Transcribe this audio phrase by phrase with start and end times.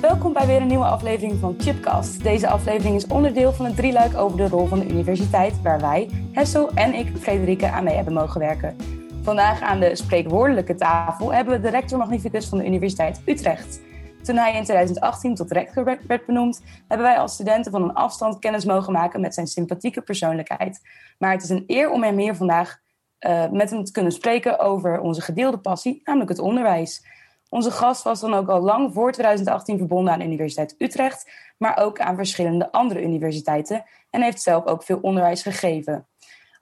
[0.00, 2.22] Welkom bij weer een nieuwe aflevering van Chipcast.
[2.22, 6.10] Deze aflevering is onderdeel van het drieluik over de rol van de universiteit, waar wij,
[6.32, 8.76] Hessel en ik, Frederike, aan mee hebben mogen werken.
[9.22, 13.80] Vandaag aan de spreekwoordelijke tafel hebben we de rector magnificus van de Universiteit Utrecht.
[14.22, 18.38] Toen hij in 2018 tot rector werd benoemd, hebben wij als studenten van een afstand
[18.38, 20.80] kennis mogen maken met zijn sympathieke persoonlijkheid.
[21.18, 22.78] Maar het is een eer om hem hier vandaag
[23.26, 27.16] uh, met hem te kunnen spreken over onze gedeelde passie, namelijk het onderwijs.
[27.48, 31.78] Onze gast was dan ook al lang voor 2018 verbonden aan de Universiteit Utrecht, maar
[31.78, 36.06] ook aan verschillende andere universiteiten en heeft zelf ook veel onderwijs gegeven.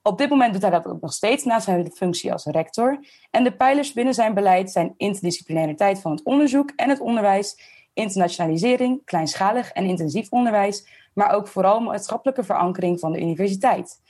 [0.01, 2.99] Op dit moment doet hij dat ook nog steeds naast zijn functie als rector.
[3.31, 7.59] En de pijlers binnen zijn beleid zijn interdisciplinariteit van het onderzoek en het onderwijs,
[7.93, 14.01] internationalisering, kleinschalig en intensief onderwijs, maar ook vooral maatschappelijke verankering van de universiteit.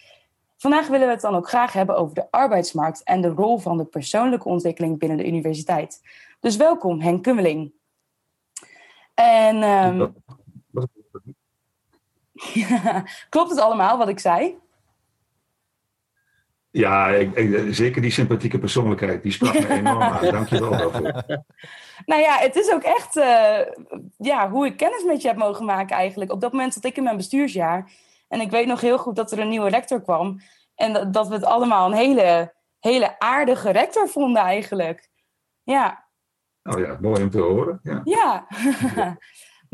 [0.58, 3.78] Vandaag willen we het dan ook graag hebben over de arbeidsmarkt en de rol van
[3.78, 6.02] de persoonlijke ontwikkeling binnen de universiteit.
[6.40, 7.72] Dus welkom, Henk Kummeling.
[9.14, 10.16] En um,
[13.30, 14.58] klopt het allemaal wat ik zei?
[16.70, 20.32] Ja, ik, ik, zeker die sympathieke persoonlijkheid, die sprak me enorm aan.
[20.32, 21.24] Dank je wel daarvoor.
[22.06, 23.60] Nou ja, het is ook echt uh,
[24.18, 26.32] ja, hoe ik kennis met je heb mogen maken eigenlijk.
[26.32, 27.92] Op dat moment zat ik in mijn bestuursjaar.
[28.28, 30.40] En ik weet nog heel goed dat er een nieuwe rector kwam.
[30.76, 35.10] En dat, dat we het allemaal een hele, hele aardige rector vonden eigenlijk.
[35.64, 36.06] Ja.
[36.64, 37.80] Oh ja, mooi om te horen.
[37.84, 38.48] Ja, ja.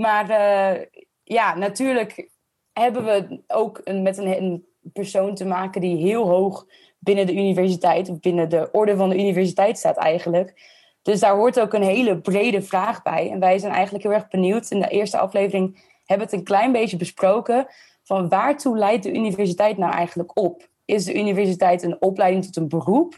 [0.06, 0.86] maar uh,
[1.24, 2.30] ja, natuurlijk
[2.74, 6.66] hebben we ook een, met een, een, persoon te maken die heel hoog
[7.00, 10.54] binnen de universiteit, of binnen de orde van de universiteit staat eigenlijk.
[11.02, 13.32] Dus daar hoort ook een hele brede vraag bij.
[13.32, 14.72] En wij zijn eigenlijk heel erg benieuwd.
[14.72, 17.68] In de eerste aflevering hebben we het een klein beetje besproken.
[18.04, 20.68] Van waartoe leidt de universiteit nou eigenlijk op?
[20.86, 23.18] Is de universiteit een opleiding tot een beroep?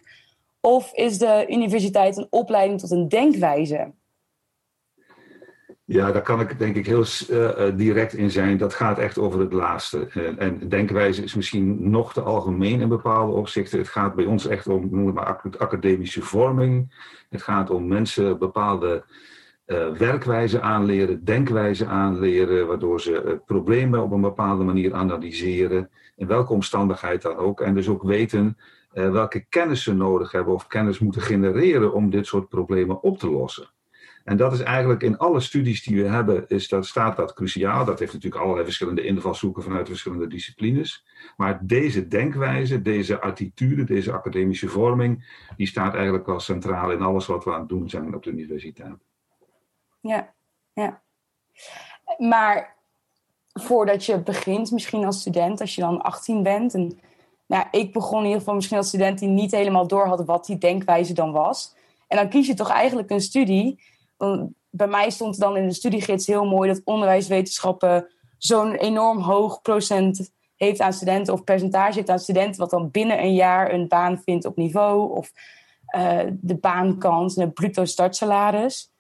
[0.60, 3.94] Of is de universiteit een opleiding tot een denkwijze?
[5.88, 8.58] Ja, daar kan ik denk ik heel uh, direct in zijn.
[8.58, 10.08] Dat gaat echt over het laatste.
[10.14, 13.80] Uh, en denkwijze is misschien nog te algemeen in bepaalde opzichten.
[13.80, 16.94] Het gaat bij ons echt om noem het maar, academische vorming.
[17.30, 19.04] Het gaat om mensen bepaalde
[19.98, 25.90] werkwijze aanleren, denkwijze aanleren, waardoor ze problemen op een bepaalde manier analyseren.
[26.16, 27.62] In welke omstandigheid dan ook.
[27.62, 28.58] En dus ook weten
[28.92, 33.30] welke kennis ze nodig hebben of kennis moeten genereren om dit soort problemen op te
[33.30, 33.74] lossen.
[34.24, 37.86] En dat is eigenlijk in alle studies die we hebben, is dat, staat dat cruciaal.
[37.86, 41.06] Dat heeft natuurlijk allerlei verschillende invalshoeken vanuit verschillende disciplines.
[41.38, 47.26] Maar deze denkwijze, deze attitude, deze academische vorming, die staat eigenlijk wel centraal in alles
[47.26, 49.05] wat we aan het doen zijn op de universiteit.
[50.08, 50.34] Ja,
[50.74, 51.02] ja.
[52.18, 52.76] Maar
[53.54, 56.74] voordat je begint, misschien als student, als je dan 18 bent.
[56.74, 57.00] En,
[57.46, 60.46] nou, ik begon in ieder geval misschien als student die niet helemaal door had wat
[60.46, 61.76] die denkwijze dan was.
[62.08, 63.80] En dan kies je toch eigenlijk een studie
[64.70, 70.32] bij mij stond dan in de studiegids heel mooi dat onderwijswetenschappen zo'n enorm hoog procent
[70.56, 74.22] heeft aan studenten of percentage heeft aan studenten wat dan binnen een jaar een baan
[74.24, 75.32] vindt op niveau of
[75.98, 78.94] uh, de baankans en het bruto startsalaris.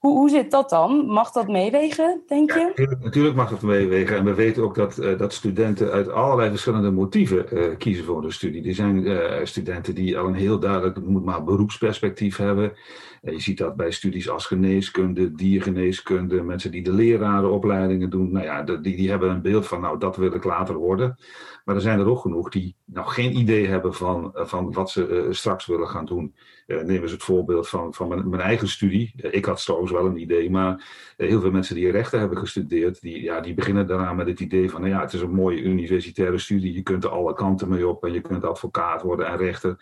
[0.00, 1.06] Hoe, hoe zit dat dan?
[1.06, 2.72] Mag dat meewegen, denk je?
[2.74, 4.16] Ja, natuurlijk, mag dat meewegen.
[4.16, 8.22] En we weten ook dat, uh, dat studenten uit allerlei verschillende motieven uh, kiezen voor
[8.22, 8.68] de studie.
[8.68, 12.72] Er zijn uh, studenten die al een heel duidelijk moet maar, beroepsperspectief hebben.
[13.20, 18.32] Je ziet dat bij studies als geneeskunde, diergeneeskunde, mensen die de lerarenopleidingen doen.
[18.32, 21.18] Nou ja, die, die hebben een beeld van, nou, dat wil ik later worden.
[21.64, 25.26] Maar er zijn er ook genoeg die nog geen idee hebben van, van wat ze
[25.30, 26.34] straks willen gaan doen.
[26.66, 29.12] neem eens het voorbeeld van, van mijn, mijn eigen studie.
[29.30, 30.84] ik had trouwens wel een idee, maar
[31.16, 34.70] heel veel mensen die rechten hebben gestudeerd, die, ja, die beginnen daarna met het idee
[34.70, 37.88] van, nou ja, het is een mooie universitaire studie, je kunt er alle kanten mee
[37.88, 39.76] op en je kunt advocaat worden en rechter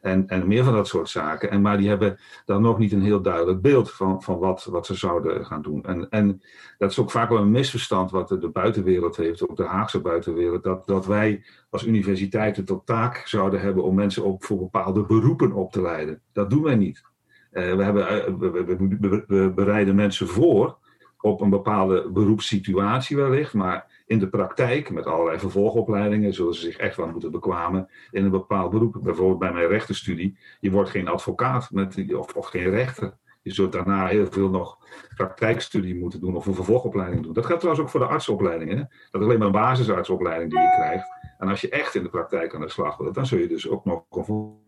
[0.00, 1.50] en, en meer van dat soort zaken.
[1.50, 4.86] En, maar die hebben dan nog niet een heel duidelijk beeld van, van wat, wat
[4.86, 5.84] ze zouden gaan doen.
[5.84, 6.42] En, en
[6.78, 10.00] dat is ook vaak wel een misverstand wat de, de buitenwereld heeft, ook de Haagse
[10.00, 15.06] buitenwereld, dat, dat wij als universiteiten tot taak zouden hebben om mensen ook voor bepaalde
[15.06, 16.22] beroepen op te leiden.
[16.32, 17.02] Dat doen wij niet.
[17.52, 18.64] Uh, we, hebben, we,
[19.00, 20.78] we, we, bereiden mensen voor
[21.20, 26.76] op een bepaalde beroepssituatie wellicht, maar in de praktijk, met allerlei vervolgopleidingen, zullen ze zich
[26.76, 28.98] echt wel moeten bekwamen in een bepaald beroep.
[29.02, 33.16] Bijvoorbeeld bij mijn rechtenstudie, je wordt geen advocaat met, of, of geen rechter.
[33.42, 34.78] Je zult daarna heel veel nog
[35.16, 37.32] praktijkstudie moeten doen of een vervolgopleiding doen.
[37.32, 38.70] Dat geldt trouwens ook voor de artsopleiding.
[38.70, 38.76] Hè?
[38.76, 41.06] Dat is alleen maar een basisartsopleiding die je krijgt.
[41.38, 43.68] En als je echt in de praktijk aan de slag wilt, dan zul je dus
[43.68, 44.66] ook nog een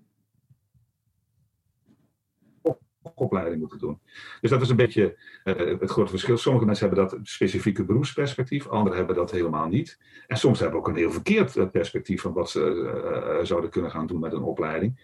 [3.15, 4.01] opleiding moeten doen.
[4.41, 6.37] Dus dat is een beetje uh, het grote verschil.
[6.37, 9.99] Sommige mensen hebben dat specifieke beroepsperspectief, anderen hebben dat helemaal niet.
[10.27, 12.93] En soms hebben ook een heel verkeerd eh, perspectief van wat ze
[13.39, 14.99] uh, zouden kunnen gaan doen met een opleiding.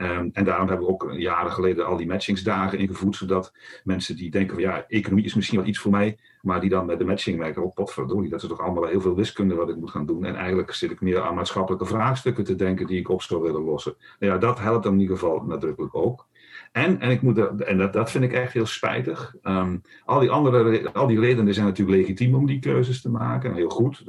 [0.00, 3.52] Um, en daarom hebben we ook jaren geleden al die matchingsdagen ingevoerd, zodat
[3.84, 6.86] mensen die denken van ja, economie is misschien wel iets voor mij, maar die dan
[6.86, 9.76] met de matching werken, oh potverdorie, dat is toch allemaal heel veel wiskunde wat ik
[9.76, 10.24] moet gaan doen.
[10.24, 13.62] En eigenlijk zit ik meer aan maatschappelijke vraagstukken te denken die ik op zou willen
[13.62, 13.96] lossen.
[14.18, 16.27] Nou ja, dat helpt in ieder geval nadrukkelijk ook.
[16.72, 19.34] En, en, ik moet en dat, dat vind ik echt heel spijtig.
[19.42, 23.54] Um, al, die andere, al die redenen zijn natuurlijk legitiem om die keuzes te maken.
[23.54, 24.04] Heel goed.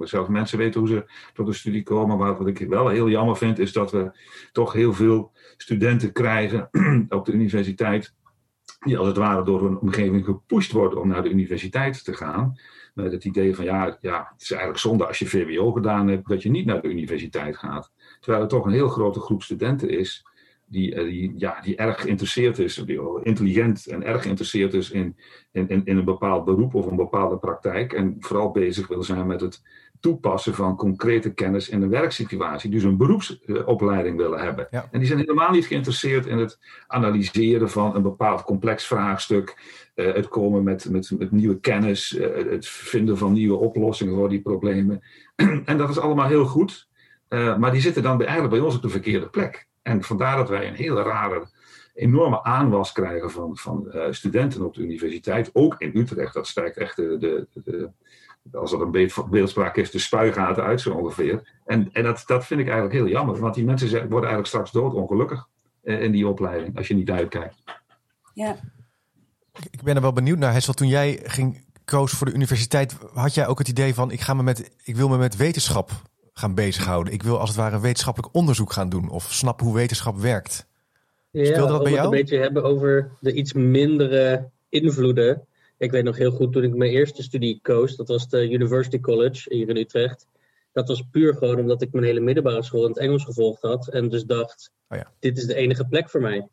[0.00, 1.04] Zelfs mensen weten hoe ze
[1.34, 2.18] tot een studie komen.
[2.18, 4.12] Maar wat ik wel heel jammer vind, is dat we
[4.52, 6.68] toch heel veel studenten krijgen
[7.08, 8.14] op de universiteit.
[8.80, 12.58] Die als het ware door hun omgeving gepusht worden om naar de universiteit te gaan.
[12.94, 16.28] Met het idee van ja, ja, het is eigenlijk zonde als je VWO gedaan hebt
[16.28, 17.92] dat je niet naar de universiteit gaat.
[18.20, 20.24] Terwijl er toch een heel grote groep studenten is
[20.70, 25.16] die, eh, die, ja, die erg geïnteresseerd is, die intelligent en erg geïnteresseerd is in,
[25.52, 27.92] in, in een bepaald beroep of een bepaalde praktijk.
[27.92, 29.62] En vooral bezig wil zijn met het
[30.00, 32.70] toepassen van concrete kennis in een werksituatie.
[32.70, 34.70] Dus een beroepsopleiding willen hebben.
[34.70, 39.56] En die zijn helemaal niet geïnteresseerd in het analyseren van een bepaald complex vraagstuk.
[39.94, 44.28] Uh, het komen met, met, met nieuwe kennis, uh, het vinden van nieuwe oplossingen voor
[44.28, 45.00] die problemen.
[45.64, 46.88] en dat is allemaal heel goed.
[47.28, 49.68] Uh, maar die zitten dan bij, eigenlijk bij ons op de verkeerde plek.
[49.90, 51.48] En vandaar dat wij een hele rare,
[51.94, 55.50] enorme aanwas krijgen van, van uh, studenten op de universiteit.
[55.52, 56.34] Ook in Utrecht.
[56.34, 57.90] Dat stijgt echt de, de, de
[58.52, 61.60] als dat een beeldspraak is, de spuigaten uit zo ongeveer.
[61.64, 63.40] En, en dat, dat vind ik eigenlijk heel jammer.
[63.40, 65.48] Want die mensen worden eigenlijk straks doodongelukkig
[65.82, 66.76] uh, in die opleiding.
[66.76, 67.62] Als je niet uitkijkt.
[68.34, 68.56] Ja.
[69.70, 70.72] Ik ben er wel benieuwd naar, Hessel.
[70.72, 74.34] Toen jij ging koos voor de universiteit, had jij ook het idee van: ik, ga
[74.34, 75.90] me met, ik wil me met wetenschap
[76.32, 77.12] gaan bezighouden.
[77.12, 80.66] Ik wil als het ware wetenschappelijk onderzoek gaan doen of snappen hoe wetenschap werkt.
[81.30, 82.04] Ja, Speelde dat bij jou?
[82.04, 85.46] een beetje hebben over de iets mindere invloeden.
[85.78, 89.00] Ik weet nog heel goed toen ik mijn eerste studie koos, dat was de University
[89.00, 90.26] College hier in Utrecht.
[90.72, 93.88] Dat was puur gewoon omdat ik mijn hele middelbare school in het Engels gevolgd had.
[93.88, 95.12] En dus dacht, oh ja.
[95.18, 96.48] dit is de enige plek voor mij.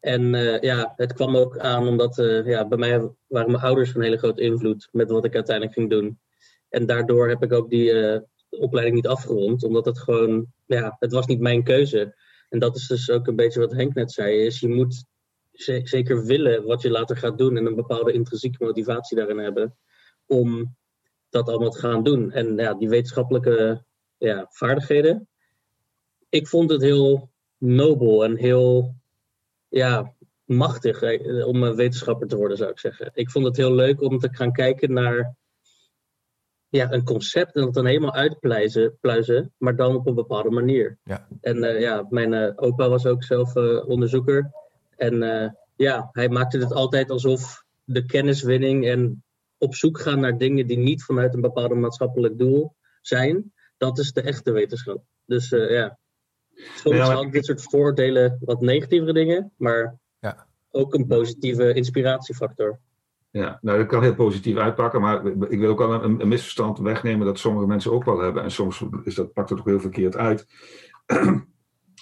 [0.00, 3.90] En uh, ja, het kwam ook aan omdat uh, ja, bij mij waren mijn ouders
[3.90, 6.18] van hele grote invloed met wat ik uiteindelijk ging doen.
[6.68, 8.18] En daardoor heb ik ook die uh,
[8.50, 12.16] opleiding niet afgerond, omdat het gewoon, ja, het was niet mijn keuze.
[12.48, 15.04] En dat is dus ook een beetje wat Henk net zei, is je moet
[15.82, 19.76] zeker willen wat je later gaat doen en een bepaalde intrinsieke motivatie daarin hebben
[20.26, 20.76] om
[21.30, 22.32] dat allemaal te gaan doen.
[22.32, 23.84] En ja, die wetenschappelijke
[24.18, 25.28] ja, vaardigheden,
[26.28, 28.94] ik vond het heel nobel en heel
[29.68, 30.14] ja,
[30.44, 33.10] machtig eh, om een wetenschapper te worden, zou ik zeggen.
[33.14, 35.36] Ik vond het heel leuk om te gaan kijken naar
[36.68, 40.98] ja, een concept en dat dan helemaal uitpluizen, pluizen, maar dan op een bepaalde manier.
[41.04, 41.28] Ja.
[41.40, 44.50] En uh, ja, mijn uh, opa was ook zelf uh, onderzoeker.
[44.96, 45.14] En
[45.76, 49.24] ja, hij maakte het altijd alsof de kenniswinning en
[49.58, 54.12] op zoek gaan naar dingen die niet vanuit een bepaald maatschappelijk doel zijn, dat is
[54.12, 55.02] de echte wetenschap.
[55.24, 55.98] Dus ja,
[56.54, 57.30] soms ja, maar...
[57.30, 60.46] dit soort voordelen wat negatievere dingen, maar ja.
[60.70, 62.80] ook een positieve inspiratiefactor.
[63.30, 66.78] Ja, nou dat kan heel positief uitpakken, maar ik wil ook wel een, een, misverstand
[66.78, 68.42] wegnemen dat sommige mensen ook wel hebben.
[68.42, 70.46] En soms is dat, pakt het ook heel verkeerd uit.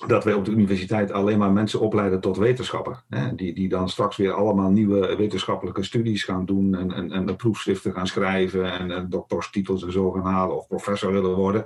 [0.06, 3.02] dat wij op de universiteit alleen maar mensen opleiden tot wetenschapper.
[3.08, 3.34] Hè?
[3.34, 7.92] Die, die dan straks weer allemaal nieuwe wetenschappelijke studies gaan doen en, en, en proefschriften
[7.92, 11.64] gaan schrijven en, en doctorstitels en zo gaan halen of professor willen worden.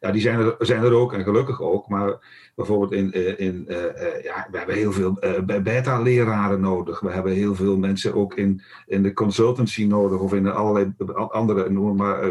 [0.00, 2.18] Ja, die zijn er, zijn er ook en gelukkig ook, maar
[2.54, 3.76] bijvoorbeeld in, eh, in uh,
[4.22, 7.00] ja, we hebben heel veel uh, beta-leraren nodig.
[7.00, 11.70] We hebben heel veel mensen ook in, in de consultancy nodig of in allerlei andere,
[11.70, 12.30] noem maar,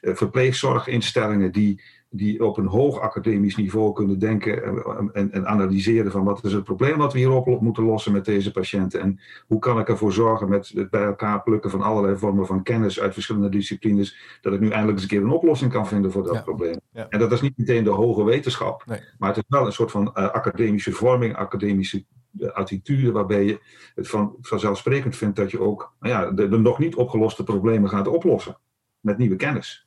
[0.00, 4.64] verpleegzorginstellingen die die op een hoog academisch niveau kunnen denken
[5.12, 8.50] en, en, analyseren van wat is het probleem wat we hierop moeten lossen met deze
[8.50, 12.46] patiënten en hoe kan ik ervoor zorgen met het bij elkaar plukken van allerlei vormen
[12.46, 15.86] van kennis uit verschillende disciplines, dat ik nu eindelijk eens een keer een oplossing kan
[15.86, 16.80] vinden voor dat probleem.
[16.92, 18.84] En dat is niet meteen de hoge wetenschap,
[19.18, 22.04] maar het is wel een soort van uh, academische vorming, academische
[22.52, 23.60] attitude waarbij je
[23.94, 27.88] het van, vanzelfsprekend vindt dat je ook nou ja, de, de nog niet opgeloste problemen
[27.88, 28.58] gaat oplossen
[29.00, 29.86] met nieuwe kennis.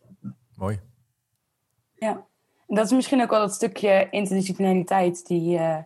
[0.56, 0.80] Mooi.
[2.06, 2.28] Ja,
[2.68, 5.78] en dat is misschien ook wel dat stukje interdisciplinariteit die, uh,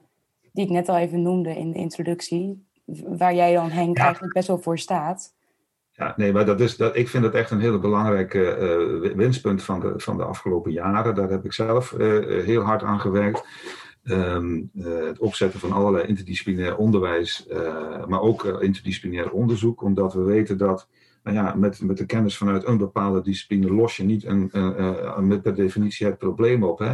[0.51, 2.67] die ik net al even noemde in de introductie.
[3.07, 5.33] Waar jij dan, Henk, eigenlijk best wel voor staat.
[5.91, 8.57] Ja, nee, maar dat is, dat, ik vind het echt een hele belangrijke
[9.05, 11.15] uh, winstpunt van de, van de afgelopen jaren.
[11.15, 11.89] Daar heb ik zelf
[12.45, 13.43] heel hard aan gewerkt.
[14.03, 17.47] Ehm, het opzetten van allerlei interdisciplinair onderwijs,
[18.07, 20.87] maar ook interdisciplinair onderzoek, omdat we weten dat
[21.25, 25.17] nou ja, met, met de kennis vanuit een bepaalde discipline los je niet een, uh,
[25.17, 26.79] met per definitie het probleem op.
[26.79, 26.93] Hè?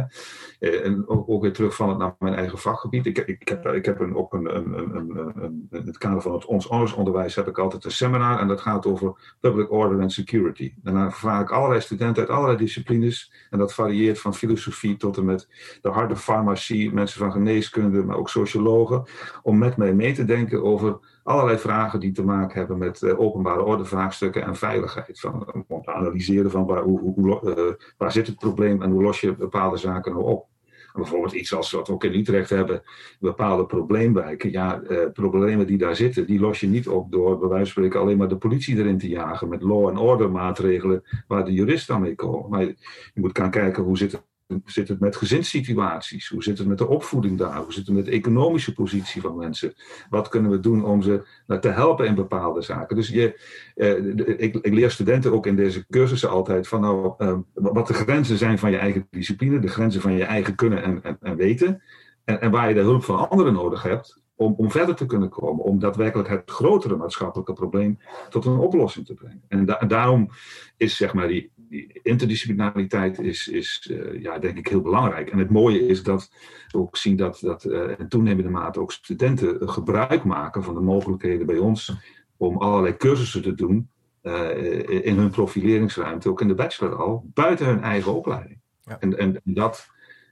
[0.60, 3.06] Uh, en ook, weer terugvallend naar mijn eigen vakgebied.
[3.06, 6.44] Ik, ik, heb, ik heb een, ook een, een, een, in het kader van het
[6.44, 10.74] ons onderwijs heb ik altijd een seminar en dat gaat over public order and security.
[10.82, 15.16] En dan vraag ik allerlei studenten uit allerlei disciplines en dat varieert van filosofie tot
[15.16, 15.48] en met
[15.82, 19.04] de harde farmacie, mensen van geneeskunde, maar ook sociologen,
[19.42, 23.20] om met mij mee te denken over allerlei vragen die te maken hebben met uh,
[23.20, 25.20] openbare ordevraagstukken en veiligheid.
[25.20, 29.02] Van, om te analyseren van waar, hoe, hoe, uh, waar zit het probleem en hoe
[29.02, 30.46] los je bepaalde zaken nou op.
[30.92, 32.82] bijvoorbeeld iets als wat we ook in Utrecht hebben,
[33.20, 34.50] bepaalde probleemwijken.
[34.50, 38.00] Ja, problemen die daar zitten, die los je niet op door bij wijze van spreken
[38.00, 41.94] alleen maar de politie erin te jagen met law and order maatregelen waar de juristen
[41.94, 42.50] aan mee komen.
[42.50, 42.76] Maar je
[43.14, 44.31] moet gaan kijken hoe zit het
[44.64, 46.28] zit het met gezinssituaties?
[46.28, 47.56] Hoe zit het met de opvoeding daar?
[47.56, 49.74] Hoe zit het met de economische positie van mensen?
[50.10, 51.26] Wat kunnen we doen om ze
[51.60, 52.96] te helpen in bepaalde zaken?
[52.96, 53.40] Dus je,
[53.74, 53.96] eh,
[54.38, 58.38] ik, ik, leer studenten ook in deze cursussen altijd van nou, eh, wat de grenzen
[58.38, 61.82] zijn van je eigen discipline, de grenzen van je eigen kunnen en, en, en weten.
[62.24, 65.28] En, en, waar je de hulp van anderen nodig hebt om, om verder te kunnen
[65.28, 65.64] komen.
[65.64, 69.42] Om daadwerkelijk het grotere maatschappelijke probleem tot een oplossing te brengen.
[69.48, 70.28] En, en daarom
[70.76, 75.30] is zeg maar die, die interdisciplinariteit is, is uh, ja, denk ik heel belangrijk.
[75.30, 76.30] En het mooie is dat
[76.68, 80.80] we ook zien dat, dat uh, in toenemende mate ook studenten gebruik maken van de
[80.80, 81.92] mogelijkheden bij ons
[82.36, 83.88] om allerlei cursussen te doen
[84.22, 88.60] uh, in hun profileringsruimte, ook in de bachelor al, buiten hun eigen opleiding.
[88.80, 89.00] Ja.
[89.00, 89.86] En, en dat,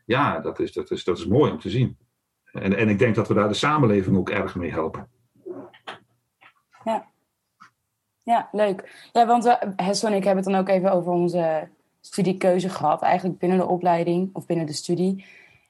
[0.05, 1.97] ja, dat is, dat, is, dat is mooi om te zien.
[2.53, 5.09] En, en ik denk dat we daar de samenleving ook erg mee helpen.
[6.85, 7.07] Ja,
[8.23, 9.09] ja leuk.
[9.13, 11.69] Ja, want we, Hessel en ik hebben het dan ook even over onze
[12.01, 13.03] studiekeuze gehad.
[13.03, 15.25] Eigenlijk binnen de opleiding of binnen de studie.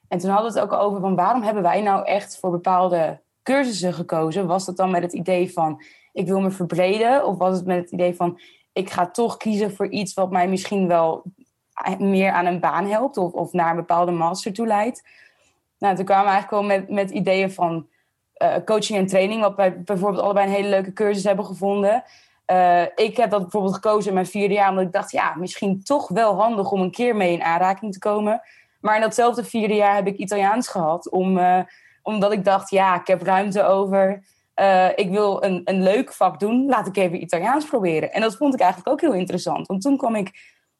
[0.07, 3.21] En toen hadden we het ook over van waarom hebben wij nou echt voor bepaalde
[3.43, 4.47] cursussen gekozen?
[4.47, 5.83] Was dat dan met het idee van
[6.13, 7.25] ik wil me verbreden?
[7.25, 8.39] Of was het met het idee van
[8.73, 11.23] ik ga toch kiezen voor iets wat mij misschien wel
[11.97, 15.03] meer aan een baan helpt of, of naar een bepaalde master toe leidt?
[15.81, 17.87] Nou, toen kwamen we eigenlijk wel met, met ideeën van
[18.37, 22.03] uh, coaching en training, wat wij bijvoorbeeld allebei een hele leuke cursus hebben gevonden.
[22.47, 25.83] Uh, ik heb dat bijvoorbeeld gekozen in mijn vierde jaar, omdat ik dacht, ja, misschien
[25.83, 28.41] toch wel handig om een keer mee in aanraking te komen.
[28.81, 31.59] Maar in datzelfde vierde jaar heb ik Italiaans gehad, om, uh,
[32.01, 34.23] omdat ik dacht, ja, ik heb ruimte over.
[34.95, 38.11] ik wil een, een leuk vak doen, laat ik even Italiaans proberen.
[38.11, 40.31] En dat vond ik eigenlijk ook heel interessant, want toen kwam ik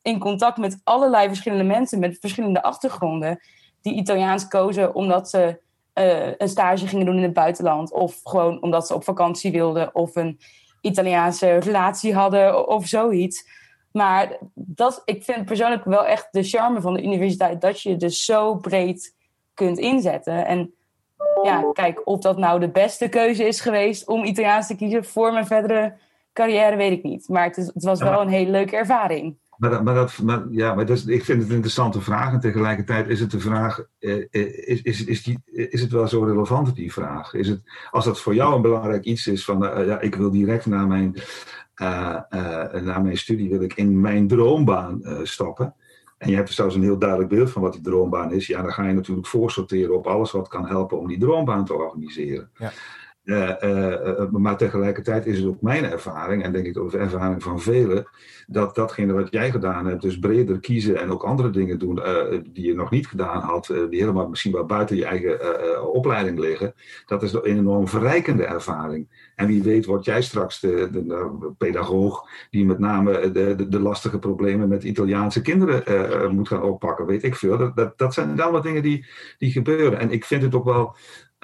[0.02, 3.40] in contact met allerlei verschillende mensen met verschillende achtergronden
[3.82, 5.60] die Italiaans kozen omdat ze
[5.96, 7.92] uh, een stage gingen doen in het buitenland.
[7.92, 9.96] Of gewoon omdat ze op vakantie wilden.
[9.96, 10.40] Of een
[10.82, 13.50] Italiaanse relatie hadden of zoiets.
[13.92, 17.62] Maar dat, ik vind persoonlijk wel echt de charme van de universiteit.
[17.62, 19.16] Dat je dus zo breed
[19.54, 20.46] kunt inzetten.
[20.46, 20.74] En
[21.44, 25.34] ja, kijk, of dat nou de beste keuze is geweest om Italiaans te kiezen voor
[25.34, 25.94] mijn verdere
[26.34, 27.30] carrière, weet ik niet.
[27.30, 29.38] Maar het, is, het was wel een hele leuke ervaring.
[29.62, 32.34] Maar, maar, dat, maar, ja, maar dat is, ik vind het een interessante vraag.
[32.34, 36.08] En tegelijkertijd is het de vraag: eh, eh, is, is, is, die, is het wel
[36.08, 37.34] zo relevant, die vraag?
[37.34, 40.66] Is het, als dat voor jou een belangrijk iets is van: ja, ik wil direct
[40.66, 41.16] na mijn,
[42.84, 45.76] na mijn studie wil ik in mijn droombaan stappen.
[46.18, 48.48] En je hebt er zelfs een heel duidelijk beeld van wat die droombaan is.
[48.48, 51.74] Ja, dan ga je natuurlijk voorsorteren op alles wat kan helpen om die droombaan te
[51.74, 52.50] organiseren.
[52.58, 52.72] Ja.
[53.24, 57.44] Uh, uh, maar tegelijkertijd is het ook mijn ervaring, en denk ik ook de ervaring
[57.44, 58.08] van velen,
[58.48, 62.02] dat datgene wat jij gedaan hebt, dus breder kiezen en ook andere dingen doen
[62.54, 66.74] die je nog niet gedaan had, die helemaal misschien wel buiten je eigen opleiding liggen,
[67.06, 69.32] dat is een enorm verrijkende ervaring.
[69.36, 73.80] En wie weet word jij straks de, de, pedagoog die met name de, de, de,
[73.80, 77.58] lastige problemen met Italiaanse kinderen moet gaan oppakken, weet ik veel.
[77.58, 79.06] Dat, dat, dat zijn allemaal dingen die,
[79.38, 80.00] die gebeuren.
[80.00, 80.96] En ik vind het ook wel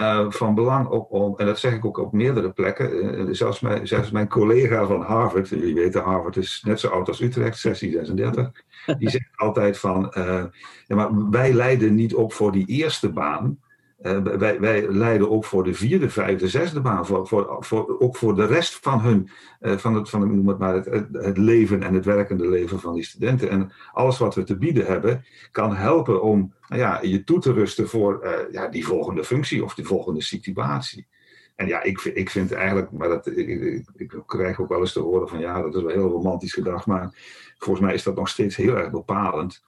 [0.02, 3.88] uh, van belang om, en dat zeg ik ook op meerdere plekken, uh, zelfs, mijn,
[3.88, 8.52] zelfs mijn collega van Harvard, jullie weten, Harvard is net zo oud als Utrecht, 1636,
[9.00, 10.44] die zegt altijd van, uh,
[10.86, 13.60] ja, maar wij leiden niet op voor die eerste baan,
[13.98, 17.06] wij, wij leiden ook voor de vierde, vijfde, zesde baan.
[17.06, 19.30] Voor, voor, voor, ook voor de rest van hun,
[19.62, 22.94] uh, van, het, van noem het, maar, het, het, leven en het werkende leven van
[22.94, 23.50] die studenten.
[23.50, 27.54] En alles wat we te bieden hebben, kan helpen om nou ja, je toe te
[27.54, 31.08] rusten voor uh, ja, die volgende functie of die volgende situatie.
[31.56, 33.48] En ja, ik, ik vind eigenlijk, maar dat, ik,
[33.96, 36.86] ik, krijg ook wel eens te horen van ja, dat is wel heel romantisch gedacht,
[36.86, 37.10] maar
[37.58, 39.64] volgens mij is dat nog steeds heel erg bepalend.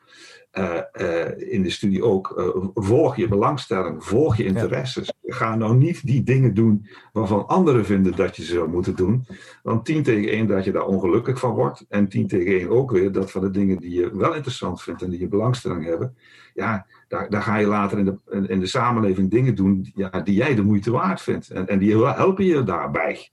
[1.38, 5.14] In de studie ook, volg je belangstelling, volg je interesses.
[5.26, 9.26] Ga nou niet die dingen doen waarvan anderen vinden dat je ze zou moeten doen.
[9.64, 11.86] Want tien tegen één dat je daar ongelukkig van wordt.
[11.90, 15.02] En tien tegen één ook weer dat van de dingen die je wel interessant vindt
[15.02, 16.16] en die je belangstelling hebben.
[16.54, 20.36] Ja, daar, daar ga je later in de, in de samenleving dingen doen ja, die
[20.36, 21.50] jij de moeite waard vindt.
[21.50, 23.30] En, en die helpen je daarbij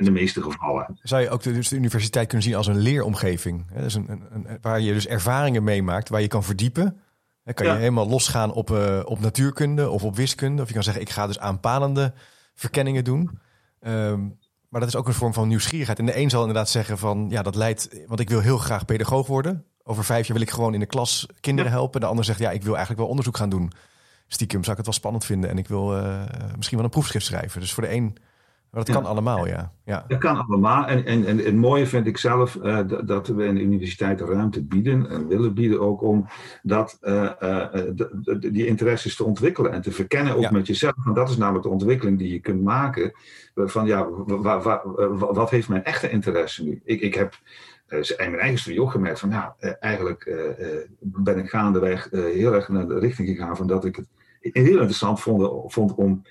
[0.00, 0.98] in de meeste gevallen.
[1.02, 3.66] Zou je ook de, dus de universiteit kunnen zien als een leeromgeving?
[3.72, 3.82] Hè?
[3.82, 7.00] Dus een, een, een, waar je dus ervaringen meemaakt, waar je kan verdiepen.
[7.44, 10.62] Dan kan je helemaal losgaan op, uh, op natuurkunde of op wiskunde.
[10.62, 12.12] Of je kan zeggen, ik ga dus aanpalende
[12.54, 13.38] verkenningen doen.
[13.80, 14.38] Um,
[14.68, 15.98] maar dat is ook een vorm van nieuwsgierigheid.
[15.98, 17.88] En de een zal inderdaad zeggen van, ja, dat leidt...
[18.06, 19.64] Want ik wil heel graag pedagoog worden.
[19.82, 22.00] Over vijf jaar wil ik gewoon in de klas kinderen helpen.
[22.00, 23.72] De ander zegt, ja, ik wil eigenlijk wel onderzoek gaan doen.
[24.26, 25.50] Stiekem zou ik het wel spannend vinden.
[25.50, 26.22] En ik wil uh,
[26.56, 27.60] misschien wel een proefschrift schrijven.
[27.60, 28.16] Dus voor de een
[28.70, 29.72] maar dat kan allemaal, ja.
[29.84, 30.04] ja.
[30.08, 30.86] Dat kan allemaal.
[30.86, 34.64] En, en, en het mooie vind ik zelf uh, dat we in de universiteit ruimte
[34.64, 36.26] bieden en willen bieden ook om
[36.62, 37.66] dat, uh, uh,
[38.38, 40.94] die interesses te ontwikkelen en te verkennen ook met jezelf.
[41.04, 43.12] Want dat is namelijk de ontwikkeling die je kunt maken.
[43.54, 44.08] Van ja,
[45.18, 46.80] wat heeft mijn echte interesse nu?
[46.84, 47.34] Ik, ik heb
[47.88, 50.34] in mijn eigen studie ook gemerkt van ja, eigenlijk
[51.00, 54.06] ben ik gaandeweg heel erg naar de richting gegaan van dat ik het
[54.40, 56.22] heel interessant vond, vond om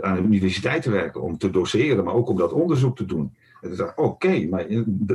[0.00, 3.36] aan de universiteit te werken, om te doseren, maar ook om dat onderzoek te doen.
[3.94, 4.66] Oké, maar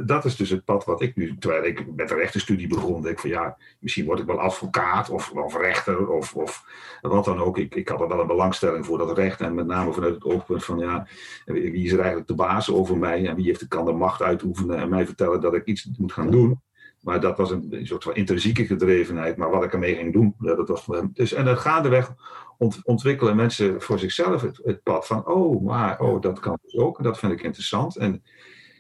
[0.05, 3.13] dat is dus het pad wat ik nu, terwijl ik met de rechtenstudie begon, denk
[3.13, 6.65] ik van ja, misschien word ik wel advocaat of, of rechter of, of
[7.01, 7.57] wat dan ook.
[7.57, 10.23] Ik, ik had er wel een belangstelling voor dat recht en met name vanuit het
[10.23, 11.07] oogpunt van ja,
[11.45, 14.21] wie is er eigenlijk de baas over mij en wie heeft de, kan de macht
[14.21, 16.61] uitoefenen en mij vertellen dat ik iets moet gaan doen.
[17.05, 19.37] Maar dat was een, soort van intrinsieke gedrevenheid.
[19.37, 20.87] Maar wat ik ermee ging doen, dat was.
[21.13, 22.13] Dus, en dan gaandeweg
[22.57, 26.75] ont, ontwikkelen mensen voor zichzelf het, het, pad van, oh, maar oh, dat kan dus
[26.77, 26.97] ook.
[26.97, 27.95] En dat vind ik interessant.
[27.97, 28.24] En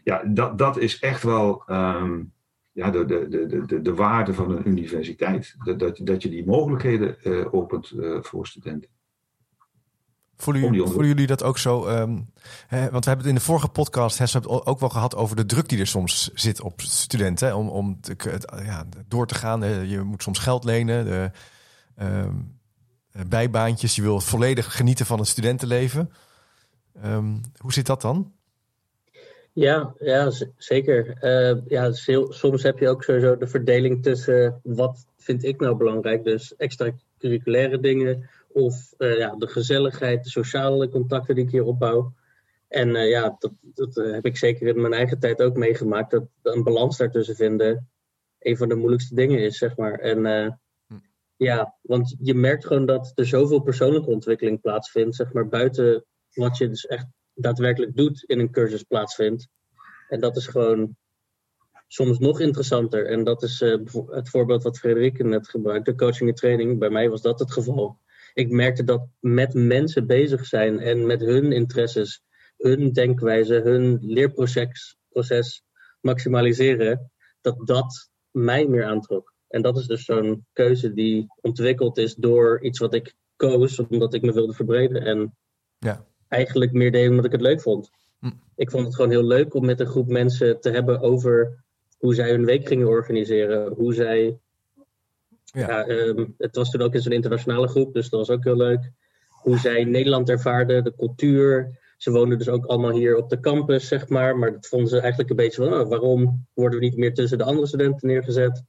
[0.03, 2.33] ja, dat, dat is echt wel um,
[2.71, 5.55] ja, de, de, de, de, de waarde van een universiteit.
[5.63, 8.89] Dat, dat, dat je die mogelijkheden uh, opent uh, voor studenten.
[10.37, 11.87] Voelen jullie, voelen jullie dat ook zo?
[11.87, 12.29] Um,
[12.67, 15.45] hè, want we hebben het in de vorige podcast het ook wel gehad over de
[15.45, 17.47] druk die er soms zit op studenten.
[17.47, 18.15] Hè, om om te,
[18.63, 19.87] ja, door te gaan.
[19.87, 21.05] Je moet soms geld lenen.
[21.05, 21.31] De,
[22.01, 22.59] um,
[23.27, 23.95] bijbaantjes.
[23.95, 26.11] Je wil volledig genieten van het studentenleven.
[27.05, 28.33] Um, hoe zit dat dan?
[29.53, 31.17] Ja, ja zeker.
[31.21, 31.91] Uh, ja,
[32.29, 36.23] soms heb je ook sowieso de verdeling tussen wat vind ik nou belangrijk.
[36.23, 42.13] Dus extracurriculaire dingen of ja, de gezelligheid, de sociale contacten die ik hier opbouw.
[42.67, 46.11] En ja, dat, dat heb ik zeker in mijn eigen tijd ook meegemaakt.
[46.11, 47.89] Dat een balans daartussen vinden
[48.39, 49.99] een van de moeilijkste dingen is, zeg maar.
[49.99, 50.59] En.
[51.37, 56.57] Ja, want je merkt gewoon dat er zoveel persoonlijke ontwikkeling plaatsvindt, zeg maar, buiten wat
[56.57, 59.47] je dus echt daadwerkelijk doet in een cursus plaatsvindt.
[60.09, 60.97] En dat is gewoon
[61.87, 63.05] soms nog interessanter.
[63.05, 63.59] En dat is
[64.09, 66.79] het voorbeeld wat Frederik net gebruikte, coaching en training.
[66.79, 67.99] Bij mij was dat het geval
[68.35, 72.23] ik merkte dat met mensen bezig zijn en met hun interesses,
[72.57, 75.63] hun denkwijze, hun leerproces proces
[76.01, 79.33] maximaliseren, dat dat mij meer aantrok.
[79.55, 84.13] En dat is dus zo'n keuze die ontwikkeld is door iets wat ik koos, omdat
[84.13, 85.01] ik me wilde verbreden.
[85.01, 85.35] En
[85.77, 86.05] ja.
[86.27, 87.89] eigenlijk meer deed omdat ik het leuk vond.
[88.19, 88.31] Hm.
[88.55, 91.63] Ik vond het gewoon heel leuk om met een groep mensen te hebben over
[91.97, 94.39] hoe zij hun week gingen organiseren, hoe zij
[95.43, 95.85] ja.
[95.85, 98.91] Ehm, het was toen ook in zo'n internationale groep, dus dat was ook heel leuk.
[99.29, 101.79] Hoe zij Nederland ervaarden, de cultuur.
[101.97, 104.37] Ze woonden dus ook allemaal hier op de campus, zeg maar.
[104.37, 107.37] Maar dat vonden ze eigenlijk een beetje van, oh, waarom worden we niet meer tussen
[107.37, 108.63] de andere studenten neergezet?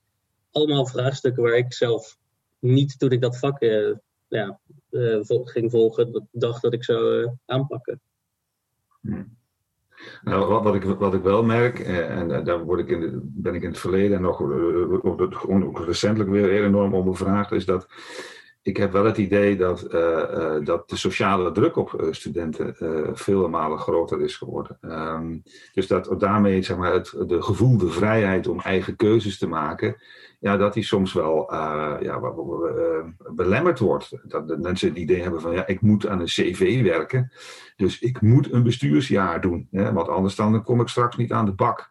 [0.57, 2.16] Allemaal vraagstukken waar ik zelf
[2.59, 3.95] niet, toen ik dat vak uh,
[4.29, 8.01] ja, uh, ging volgen, dacht dat ik zou uh, aanpakken.
[9.01, 9.37] Hmm.
[10.23, 13.62] Nou, wat, ik, wat ik wel merk, eh, en daar word ik in ben ik
[13.62, 14.42] in het verleden en nog
[15.49, 17.87] ook recentelijk weer enorm om gevraagd, is dat
[18.66, 22.74] ik heb wel het idee dat, uh, dat de sociale druk op studenten
[23.14, 24.79] vele malen groter is geworden.
[24.81, 29.96] Um, dus dat daarmee zeg maar, het, de gevoelde vrijheid om eigen keuzes te maken,
[30.40, 31.55] ja, dat die soms wel
[32.02, 32.20] ja,
[33.35, 34.18] belemmerd wordt.
[34.22, 37.33] Dat de mensen het idee hebben van ja, ik moet aan een cv werken.
[37.76, 41.44] Dus ik moet een bestuursjaar doen, hè, want anders dan kom ik straks niet aan
[41.44, 41.90] de bak.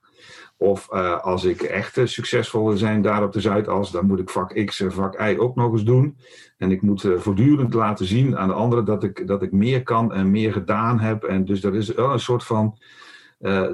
[0.57, 4.19] Of uh, als ik echt uh, succesvol wil zijn daar op de Zuidas, dan moet
[4.19, 6.17] ik vak X en vak Y ook nog eens doen.
[6.57, 9.83] En ik moet uh, voortdurend laten zien aan de anderen dat ik, dat ik meer
[9.83, 11.23] kan en meer gedaan heb.
[11.23, 12.77] En dus er is wel een soort van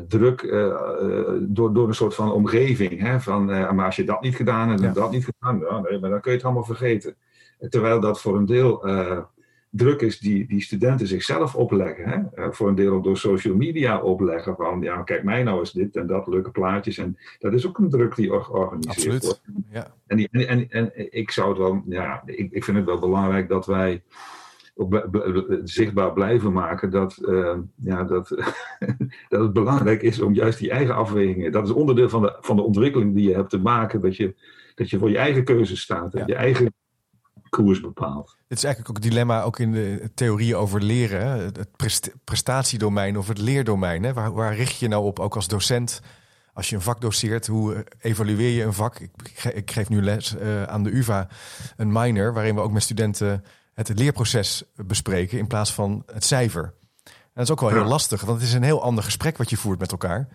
[0.08, 0.42] druk
[1.40, 3.00] door, door een soort van omgeving.
[3.00, 3.20] Hè?
[3.20, 6.10] Van, maar als je dat niet gedaan hebt en dat niet gedaan, ja, nee, maar
[6.10, 7.16] dan kun je het allemaal vergeten.
[7.70, 8.86] Terwijl dat voor een deel
[9.72, 12.10] druk is die, die studenten zichzelf opleggen.
[12.10, 12.46] Hè?
[12.46, 15.72] Uh, voor een deel ook door social media opleggen van, ja, kijk mij nou eens
[15.72, 16.98] dit en dat, leuke plaatjes.
[16.98, 19.24] En dat is ook een druk die georganiseerd Absoluut.
[19.24, 19.42] wordt.
[19.72, 19.94] Ja.
[20.08, 23.00] En, die, en, en, en ik zou het wel, ja, ik, ik vind het wel
[23.00, 24.04] belangrijk dat wij
[25.64, 28.30] zichtbaar blijven maken dat, uh, ja, dat,
[29.30, 31.52] dat het belangrijk is om juist die eigen afwegingen.
[31.52, 34.02] Dat is onderdeel van de, van de ontwikkeling die je hebt te maken.
[34.02, 34.36] Dat je,
[34.76, 36.12] dat je voor je eigen keuzes staat.
[36.12, 36.74] Dat je eigen
[37.50, 38.40] koers bepaalt.
[38.52, 41.40] Het is eigenlijk ook een dilemma ook in de theorieën over leren.
[41.40, 41.68] Het
[42.24, 44.04] prestatiedomein of het leerdomein.
[44.04, 44.14] Hè?
[44.14, 46.02] Waar, waar richt je nou op, ook als docent?
[46.54, 49.00] Als je een vak doseert, hoe evalueer je een vak?
[49.00, 51.28] Ik, ik geef nu les uh, aan de UvA,
[51.76, 56.74] een minor, waarin we ook met studenten het leerproces bespreken in plaats van het cijfer.
[57.04, 59.50] En dat is ook wel heel lastig, want het is een heel ander gesprek wat
[59.50, 60.28] je voert met elkaar.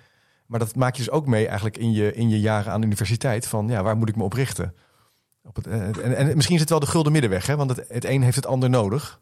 [0.46, 2.86] Maar dat maak je dus ook mee eigenlijk in je, in je jaren aan de
[2.86, 3.46] universiteit.
[3.46, 4.74] Van ja, waar moet ik me op richten?
[5.46, 7.56] Op het, en, en, misschien is het wel de gulden middenweg, hè?
[7.56, 9.20] want het, het een heeft het ander nodig.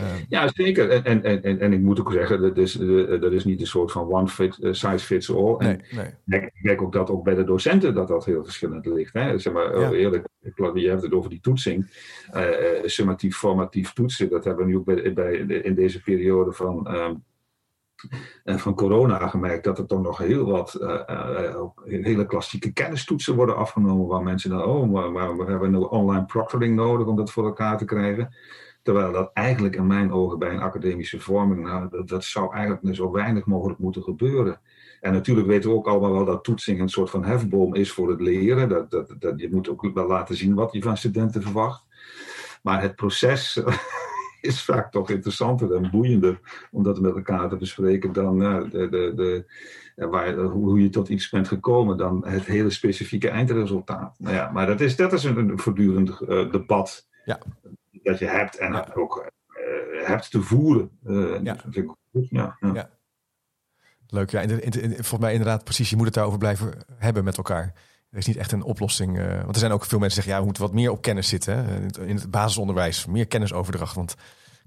[0.00, 0.90] Uh, ja, zeker.
[0.90, 2.72] En, en, en, en ik moet ook zeggen, dat is,
[3.20, 5.56] dat is niet een soort van one fit, uh, size fits all.
[5.56, 6.40] En nee, nee.
[6.40, 9.12] Ik denk ook dat ook bij de docenten dat dat heel verschillend ligt.
[9.12, 9.38] Hè?
[9.38, 9.90] Zeg maar, ja.
[9.90, 10.26] eerlijk,
[10.74, 11.90] je hebt het over die toetsing.
[12.34, 12.42] Uh,
[12.84, 16.94] summatief, formatief toetsen, dat hebben we nu ook bij, bij in deze periode van...
[16.94, 17.24] Um,
[18.44, 24.06] van corona gemerkt dat er toch nog heel wat uh, hele klassieke kennistoetsen worden afgenomen.
[24.06, 27.78] Waar mensen dan, oh, maar, we hebben nu online proctoring nodig om dat voor elkaar
[27.78, 28.34] te krijgen.
[28.82, 32.96] Terwijl dat eigenlijk in mijn ogen bij een academische vorming, nou, dat, dat zou eigenlijk
[32.96, 34.60] zo weinig mogelijk moeten gebeuren.
[35.00, 38.10] En natuurlijk weten we ook allemaal wel dat toetsing een soort van hefboom is voor
[38.10, 38.68] het leren.
[38.68, 41.84] Dat, dat, dat, je moet ook wel laten zien wat je van studenten verwacht.
[42.62, 43.54] Maar het proces
[44.46, 48.88] is vaak toch interessanter en boeiender om dat met elkaar te bespreken dan uh, de,
[48.88, 54.14] de, de, waar, hoe je tot iets bent gekomen, dan het hele specifieke eindresultaat.
[54.18, 57.08] Nou ja, maar dat is, dat is een, voortdurend uh, debat.
[57.24, 57.38] Ja
[58.06, 60.90] dat je hebt en ook uh, hebt te voeren.
[61.06, 61.56] Uh, ja.
[62.10, 62.90] Ja, ja.
[64.06, 64.40] Leuk, ja.
[64.40, 67.72] In, in, volgens mij inderdaad precies, je moet het daarover blijven hebben met elkaar.
[68.10, 69.18] Er is niet echt een oplossing.
[69.18, 71.02] Uh, want er zijn ook veel mensen die zeggen, ja, we moeten wat meer op
[71.02, 71.90] kennis zitten.
[72.00, 73.94] In het basisonderwijs, meer kennisoverdracht.
[73.94, 74.14] Want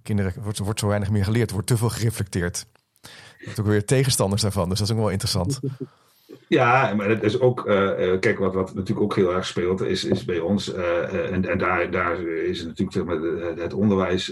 [0.04, 2.66] kinderen wordt, wordt zo weinig meer geleerd, wordt te veel gereflecteerd.
[3.02, 3.10] Er
[3.44, 5.60] zijn ook weer tegenstanders daarvan, dus dat is ook wel interessant.
[6.48, 10.04] Ja, maar het is ook, uh, kijk, wat, wat natuurlijk ook heel erg speelt, is,
[10.04, 13.18] is bij ons, uh, en, en daar, daar is het natuurlijk zeg maar,
[13.64, 14.28] het onderwijs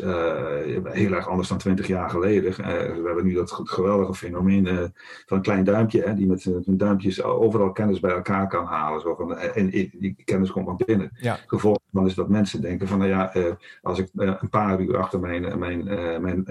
[0.83, 2.55] heel erg anders dan twintig jaar geleden.
[2.55, 4.91] we hebben nu dat geweldige fenomeen
[5.25, 9.01] van een klein duimpje, hè, die met zijn duimpjes overal kennis bij elkaar kan halen.
[9.01, 11.11] Zo van, en die kennis komt maar binnen.
[11.19, 11.39] Ja.
[11.47, 13.33] Gevolg van is dat mensen denken van, nou ja,
[13.81, 15.83] als ik een paar uur achter mijn, mijn,
[16.21, 16.45] mijn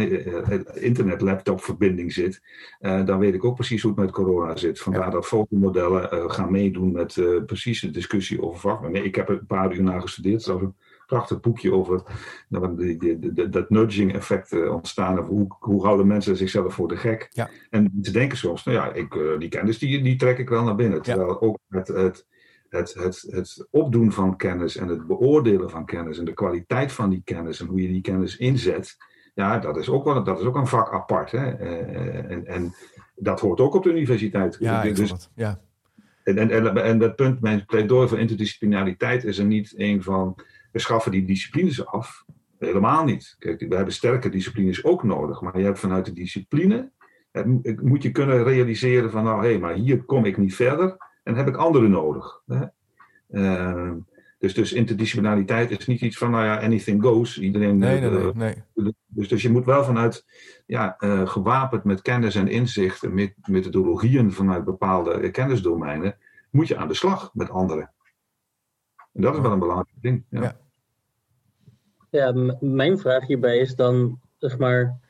[0.74, 2.42] internet-laptop-verbinding zit,
[2.80, 4.80] dan weet ik ook precies hoe het met corona zit.
[4.80, 8.92] Vandaar dat modellen uh, gaan meedoen met uh, precies de discussie over vakmen.
[8.92, 10.46] Nee, ik heb er een paar uur naar gestudeerd.
[10.46, 10.75] Er is een
[11.07, 12.03] prachtig boekje over
[12.49, 15.18] nou, die, die, die, dat nudging effect uh, ontstaan.
[15.18, 17.29] Of hoe, hoe houden mensen zichzelf voor de gek?
[17.31, 17.51] Ja.
[17.70, 20.75] En ze denken soms, nou ja, ik, die kennis die, die trek ik wel naar
[20.75, 21.03] binnen.
[21.03, 22.27] Terwijl ook het, het,
[22.68, 27.11] het, het, het opdoen van kennis en het beoordelen van kennis en de kwaliteit van
[27.11, 28.96] die kennis en hoe je die kennis inzet.
[29.35, 31.31] Ja, dat is ook, wel, dat is ook een vak apart.
[31.31, 31.46] Hè?
[31.46, 32.75] en, en
[33.16, 34.57] dat hoort ook op de universiteit.
[34.61, 35.61] Ja, dus, ja.
[36.22, 40.35] En, en, en, en dat punt, mijn pleidooi voor interdisciplinariteit is er niet een van,
[40.72, 42.24] we schaffen die disciplines af.
[42.59, 43.37] Helemaal niet.
[43.38, 46.90] Kijk, we hebben sterke disciplines ook nodig, maar je hebt vanuit de discipline,
[47.83, 51.35] moet je kunnen realiseren van, nou hé, hey, maar hier kom ik niet verder en
[51.35, 52.42] heb ik anderen nodig.
[52.46, 52.64] Hè?
[53.31, 53.92] Uh,
[54.38, 57.38] dus, dus interdisciplinariteit is niet iets van, nou ja, anything goes.
[57.38, 57.79] Iedereen.
[57.79, 58.94] Nee, nee, nee, nee.
[59.07, 60.25] Dus, dus je moet wel vanuit,
[60.66, 66.16] ja, uh, gewapend met kennis en inzicht, en met methodologieën vanuit bepaalde kennisdomeinen,
[66.51, 67.92] moet je aan de slag met anderen.
[69.12, 70.25] En dat is wel een belangrijk ding.
[70.31, 70.42] Ja.
[70.42, 70.57] ja.
[72.11, 75.01] ja mijn vraag hierbij is dan, zeg maar,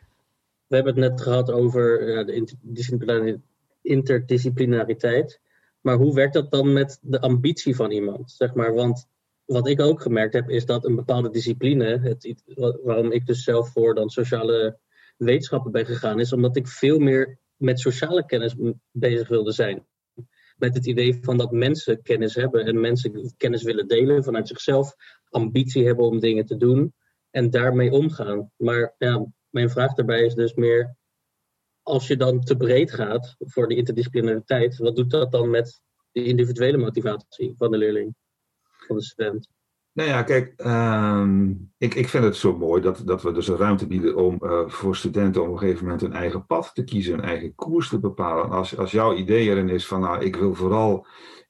[0.66, 3.42] we hebben het net gehad over uh, de
[3.82, 5.40] interdisciplinariteit.
[5.80, 8.30] Maar hoe werkt dat dan met de ambitie van iemand?
[8.30, 9.08] Zeg maar, want
[9.46, 12.42] wat ik ook gemerkt heb, is dat een bepaalde discipline, het,
[12.82, 14.78] waarom ik dus zelf voor dan sociale
[15.16, 18.54] wetenschappen ben gegaan, is omdat ik veel meer met sociale kennis
[18.90, 19.86] bezig wilde zijn.
[20.56, 24.94] Met het idee van dat mensen kennis hebben en mensen kennis willen delen vanuit zichzelf,
[25.28, 26.94] ambitie hebben om dingen te doen
[27.30, 28.50] en daarmee omgaan.
[28.56, 30.96] Maar ja, mijn vraag daarbij is dus meer,
[31.82, 35.80] als je dan te breed gaat voor de interdisciplinariteit, wat doet dat dan met
[36.12, 38.14] de individuele motivatie van de leerling?
[38.86, 39.48] Van de student?
[39.96, 43.56] Nou ja, kijk, ehm, ik, ik vind het zo mooi dat, dat we dus een
[43.56, 46.84] ruimte bieden om uh, voor studenten om op een gegeven moment hun eigen pad te
[46.84, 48.50] kiezen, hun eigen koers te bepalen.
[48.50, 51.06] Als, als jouw idee erin is van, nou, ik wil vooral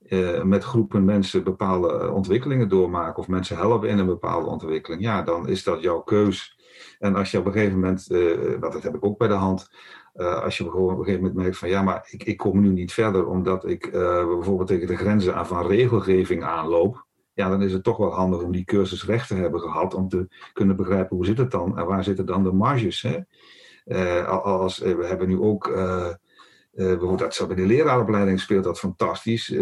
[0.08, 5.22] uh, met groepen mensen bepaalde ontwikkelingen doormaken of mensen helpen in een bepaalde ontwikkeling, ja,
[5.22, 6.58] dan is dat jouw keus.
[6.98, 9.68] En als je op een gegeven moment, uh, dat heb ik ook bij de hand,
[10.14, 12.92] als je op een gegeven moment merkt van ja, maar ik, ik kom nu niet
[12.92, 17.05] verder omdat ik bijvoorbeeld tegen de grenzen aan van regelgeving aanloop.
[17.36, 20.08] Ja, dan is het toch wel handig om die cursus recht te hebben gehad om
[20.08, 23.02] te kunnen begrijpen hoe zit het dan en waar zitten dan de marges.
[23.02, 23.20] Hè?
[24.26, 26.10] als, we hebben nu ook uh,
[26.72, 29.52] bijvoorbeeld dat bij de leraaropleiding speelt dat fantastisch.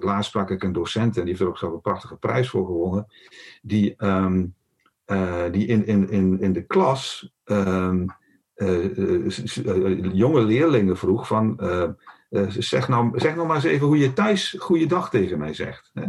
[0.00, 3.06] Laatst sprak ik een docent en die heeft er ook zo'n prachtige prijs voor gewonnen.
[3.62, 4.54] Die, um,
[5.50, 8.06] die in, in, in, in de klas um,
[10.12, 11.60] jonge leerlingen vroeg van...
[12.48, 15.90] zeg, nou, zeg nou maar eens even hoe je thuis goeiedag tegen mij zegt.
[15.94, 16.04] Hè?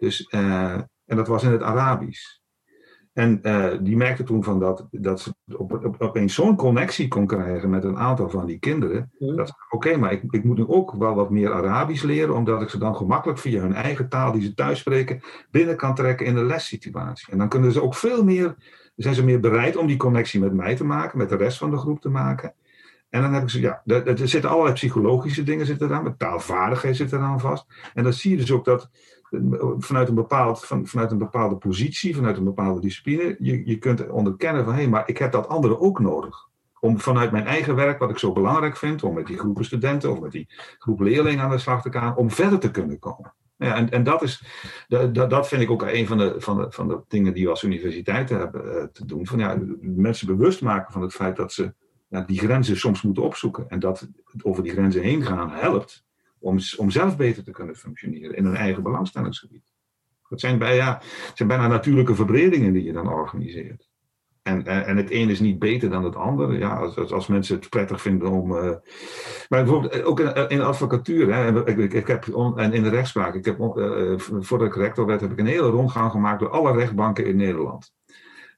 [0.00, 2.38] Dus, en dat was in het Arabisch.
[3.12, 7.26] En uh, die merkte toen van dat, dat ze op, op, opeens zo'n connectie kon
[7.26, 9.12] krijgen met een aantal van die kinderen.
[9.18, 9.36] Mm.
[9.36, 12.68] Dat oké, maar ik, ik moet nu ook wel wat meer Arabisch leren, omdat ik
[12.68, 16.34] ze dan gemakkelijk via hun eigen taal die ze thuis spreken binnen kan trekken in
[16.34, 17.32] de lessituatie.
[17.32, 18.54] En dan kunnen ze ook veel meer,
[18.96, 21.70] zijn ze meer bereid om die connectie met mij te maken, met de rest van
[21.70, 22.54] de groep te maken.
[23.08, 26.18] En dan heb ik ze, ja, er, er zitten allerlei psychologische dingen zitten eraan, met
[26.18, 27.66] taalvaardigheid zit eraan vast.
[27.94, 28.90] En dan zie je dus ook dat
[29.78, 34.08] vanuit een, bepaald, van, vanuit een bepaalde positie, vanuit een bepaalde discipline, je, je kunt
[34.08, 36.48] onderkennen van hé, hey, maar ik heb dat andere ook nodig.
[36.80, 40.10] Om vanuit mijn eigen werk, wat ik zo belangrijk vind, om met die groepen studenten
[40.10, 40.46] of met die
[40.78, 43.34] groep leerlingen aan de slag te gaan, om verder te kunnen komen.
[43.56, 44.44] Ja, en, en dat, is,
[44.88, 47.50] dat, dat vind ik ook een van de, van de, van de dingen die we
[47.50, 49.26] als universiteiten hebben uh, te doen.
[49.26, 51.74] Van, ja, mensen bewust maken van het feit dat ze
[52.26, 53.68] die grenzen soms moeten opzoeken.
[53.68, 54.08] En dat
[54.42, 56.04] over die grenzen heen gaan helpt
[56.40, 59.72] om, om zelf beter te kunnen functioneren in hun eigen belangstellingsgebied.
[60.28, 61.02] Het zijn, bij, ja,
[61.34, 63.88] zijn bijna natuurlijke verbredingen die je dan organiseert.
[64.42, 66.58] En, en, en, het een is niet beter dan het andere.
[66.58, 68.50] Ja, als, als mensen het prettig vinden om.
[68.50, 68.58] Uh,
[69.48, 72.26] maar bijvoorbeeld eh, ook in, in advocatuur hè, ik, ik, heb,
[72.56, 73.34] en in de rechtspraak.
[73.34, 76.72] Ik heb, uh, voordat ik rector werd, heb ik een hele rondgang gemaakt door alle
[76.72, 77.92] rechtbanken in Nederland.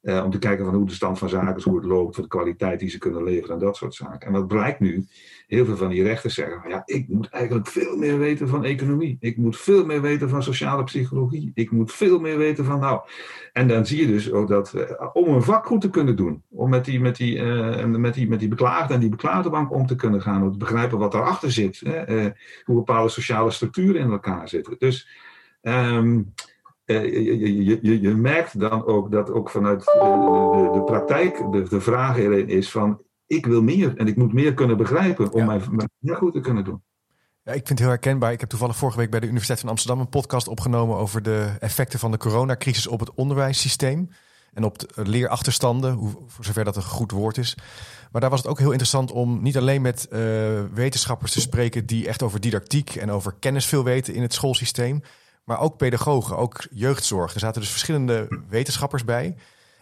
[0.02, 2.26] Uh, om te kijken van hoe de stand van zaken is, hoe het loopt, de
[2.26, 4.26] kwaliteit die ze kunnen leveren en dat soort zaken.
[4.26, 5.06] En wat blijkt nu?
[5.46, 8.64] Heel veel van die rechters zeggen: van, ja, ik moet eigenlijk veel meer weten van
[8.64, 9.16] economie.
[9.20, 11.50] Ik moet veel meer weten van sociale psychologie.
[11.54, 13.00] Ik moet veel meer weten van nou.
[13.52, 16.42] En dan zie je dus ook dat uh, om een vak goed te kunnen doen,
[16.48, 19.86] om met die, met die, uh, met die, met die beklaagde en die beklaagdebank om
[19.86, 22.30] te kunnen gaan, om te begrijpen wat daarachter zit, hè,
[22.64, 24.74] hoe bepaalde sociale structuren in elkaar zitten.
[24.78, 25.08] Dus.
[25.62, 26.32] Um,
[26.84, 27.24] je,
[27.64, 31.80] je, je, je, merkt dan ook dat ook vanuit de, de, de praktijk de, de
[31.80, 35.62] vraag erin is van ik wil meer en ik moet meer kunnen begrijpen om mijn,
[35.98, 36.82] mijn goed te kunnen doen.
[37.44, 38.32] Ja, ik vind het heel herkenbaar.
[38.32, 41.56] Ik heb toevallig vorige week bij de Universiteit van Amsterdam een podcast opgenomen over de
[41.58, 44.10] effecten van de coronacrisis op het onderwijssysteem.
[44.52, 47.56] En op de leerachterstanden, hoe, voor zover dat een goed woord is.
[48.12, 50.18] Maar daar was het ook heel interessant om niet alleen met uh,
[50.72, 55.02] wetenschappers te spreken die echt over didactiek en over kennis veel weten in het schoolsysteem.
[55.44, 57.34] Maar ook pedagogen, ook jeugdzorg.
[57.34, 59.36] Er zaten dus verschillende wetenschappers bij.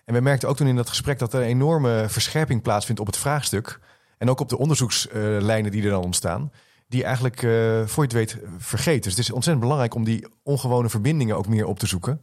[0.04, 3.06] En we merkten ook toen in dat gesprek dat er een enorme verscherping plaatsvindt op
[3.06, 3.80] het vraagstuk.
[4.18, 6.52] En ook op de onderzoekslijnen die er dan ontstaan.
[6.88, 7.50] Die eigenlijk, uh,
[7.86, 9.02] voor je het weet, vergeten.
[9.02, 12.20] Dus het is ontzettend belangrijk om die ongewone verbindingen ook meer op te zoeken.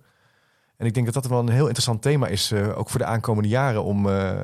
[0.78, 3.06] En ik denk dat dat wel een heel interessant thema is, uh, ook voor de
[3.06, 4.42] aankomende jaren, om, uh,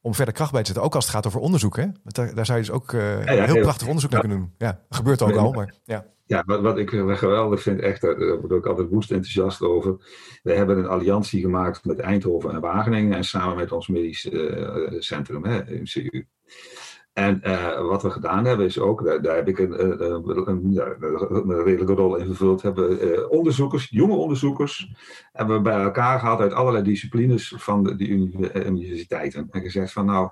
[0.00, 0.84] om verder kracht bij te zetten.
[0.84, 1.76] Ook als het gaat over onderzoek.
[1.76, 1.86] Hè?
[2.04, 4.54] Daar, daar zou je dus ook heel prachtig onderzoek naar kunnen doen.
[4.58, 6.04] Ja, dat gebeurt ook al, maar ja.
[6.30, 9.96] Ja, wat, wat ik geweldig vind, echt, daar word ik altijd woest enthousiast over.
[10.42, 14.86] We hebben een alliantie gemaakt met Eindhoven en Wageningen en samen met ons medisch uh,
[14.98, 16.26] centrum, hè, MCU.
[17.12, 20.76] En uh, wat we gedaan hebben is ook, daar, heb ik een, een, een,
[21.50, 24.92] een, redelijke rol in vervuld, hebben uh, onderzoekers, jonge onderzoekers,
[25.32, 28.06] hebben we bij elkaar gehaald uit allerlei disciplines van de,
[28.66, 29.48] universiteiten.
[29.50, 30.30] En gezegd van nou,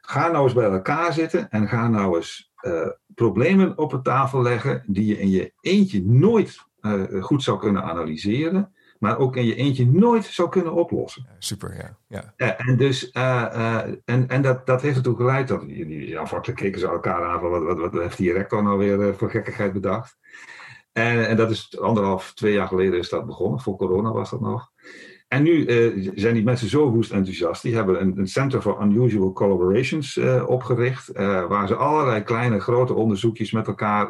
[0.00, 4.42] ga nou eens bij elkaar zitten en ga nou eens uh, problemen op de tafel
[4.42, 9.46] leggen die je in je eentje nooit uh, goed zou kunnen analyseren, maar ook in
[9.46, 11.26] je eentje nooit zou kunnen oplossen.
[11.38, 11.98] super, ja.
[12.08, 12.34] ja.
[12.36, 16.86] Uh, en dus, en, en dat, dat heeft ertoe geleid dat die aanvankelijk keken ze
[16.86, 20.16] elkaar aan van wat, wat, wat heeft die rector nou weer voor gekkigheid bedacht.
[20.92, 24.40] En, en dat is anderhalf, twee jaar geleden is dat begonnen, voor corona was dat
[24.40, 24.72] nog.
[25.28, 27.62] En nu uh, zijn die mensen zo woest enthousiast.
[27.62, 31.10] Die hebben een, een Center for Unusual Collaborations uh, opgericht.
[31.16, 34.06] Uh, waar ze allerlei kleine, grote onderzoekjes met elkaar.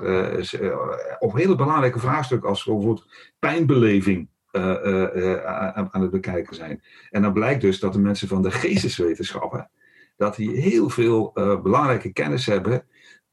[1.19, 2.49] op hele belangrijke vraagstukken.
[2.49, 3.07] als bijvoorbeeld
[3.39, 4.29] pijnbeleving.
[4.53, 6.83] aan het bekijken zijn.
[7.11, 9.71] En dan blijkt dus dat de mensen van de geesteswetenschappen.
[10.17, 11.31] dat die heel veel
[11.63, 12.87] belangrijke kennis hebben.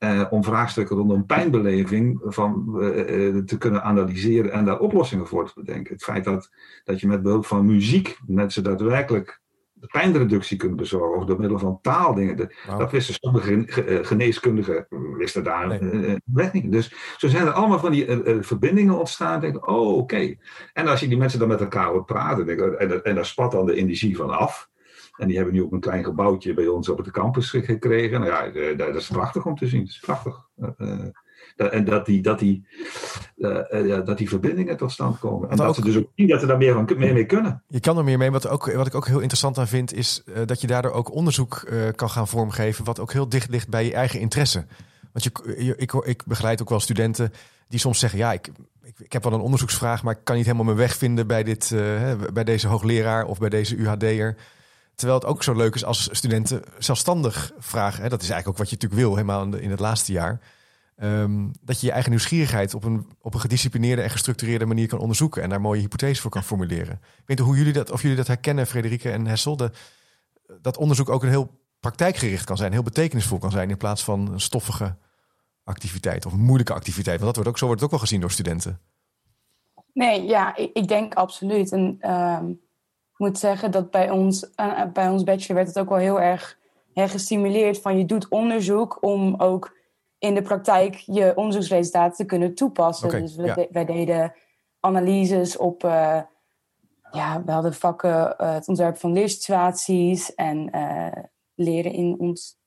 [0.03, 5.53] Uh, om vraagstukken rondom pijnbeleving van, uh, te kunnen analyseren en daar oplossingen voor te
[5.55, 5.93] bedenken.
[5.93, 6.49] Het feit dat,
[6.83, 9.41] dat je met behulp van muziek mensen daadwerkelijk
[9.87, 12.37] pijnreductie kunt bezorgen, of door middel van taaldingen.
[12.37, 13.63] De, Dat wisten sommige
[14.03, 14.87] geneeskundigen,
[15.17, 16.49] wisten daar nee.
[16.51, 16.71] niet.
[16.71, 18.05] Dus zo zijn er allemaal van die
[18.39, 19.39] verbindingen ontstaan.
[19.39, 20.35] Denk, oh, oké.
[20.73, 23.51] En als je die mensen dan met elkaar hoort praten, denk, en, en daar spat
[23.51, 24.69] dan de energie van af.
[25.21, 28.19] En die hebben nu ook een klein gebouwtje bij ons op de campus gekregen.
[28.21, 29.79] Nou ja, dat is prachtig om te zien.
[29.79, 30.47] Dat is prachtig.
[31.55, 32.65] en dat die, dat, die,
[34.05, 35.49] dat die verbindingen tot stand komen.
[35.49, 37.63] En dat ze dus ook zien dat ze daar meer van mee, mee kunnen.
[37.67, 38.31] Je kan er meer mee.
[38.31, 41.71] Wat, ook, wat ik ook heel interessant aan vind, is dat je daardoor ook onderzoek
[41.95, 42.85] kan gaan vormgeven.
[42.85, 44.65] Wat ook heel dicht ligt bij je eigen interesse.
[45.13, 45.23] Want
[45.57, 47.31] je, ik, ik begeleid ook wel studenten
[47.67, 48.47] die soms zeggen: Ja, ik,
[48.83, 51.43] ik, ik, heb wel een onderzoeksvraag, maar ik kan niet helemaal mijn weg vinden bij,
[51.43, 51.75] dit,
[52.33, 54.35] bij deze hoogleraar of bij deze UHD'er.
[55.01, 58.03] Terwijl het ook zo leuk is als studenten zelfstandig vragen.
[58.03, 60.39] Hè, dat is eigenlijk ook wat je natuurlijk wil, helemaal in, het laatste jaar.
[61.03, 64.99] Um, dat je je eigen nieuwsgierigheid op een, op een gedisciplineerde en gestructureerde manier kan
[64.99, 66.93] onderzoeken en daar mooie hypotheses voor kan formuleren.
[66.93, 69.57] Ik weet niet hoe jullie dat, of jullie dat herkennen, Frederike en Hessel.
[69.57, 69.71] De,
[70.61, 74.31] dat onderzoek ook een heel praktijkgericht kan zijn, heel betekenisvol kan zijn in plaats van
[74.31, 74.95] een stoffige
[75.63, 77.19] activiteit of een moeilijke activiteit.
[77.21, 78.79] Want dat wordt ook, zo wordt het ook wel gezien door studenten.
[79.93, 81.71] Nee, ja, ik, ik denk absoluut.
[81.71, 81.97] En
[82.47, 82.57] ik
[83.21, 86.57] moet zeggen dat bij ons, uh, bij ons bachelor werd het ook wel heel erg
[86.93, 89.77] hè, gestimuleerd van je doet onderzoek om ook
[90.17, 93.09] in de praktijk je onderzoeksresultaten te kunnen toepassen.
[93.09, 94.33] dus we, wij deden
[94.79, 96.21] analyses op, uh,
[97.11, 100.69] ja, we hadden vakken het ontwerp van leersituaties en
[101.55, 102.60] leren in ons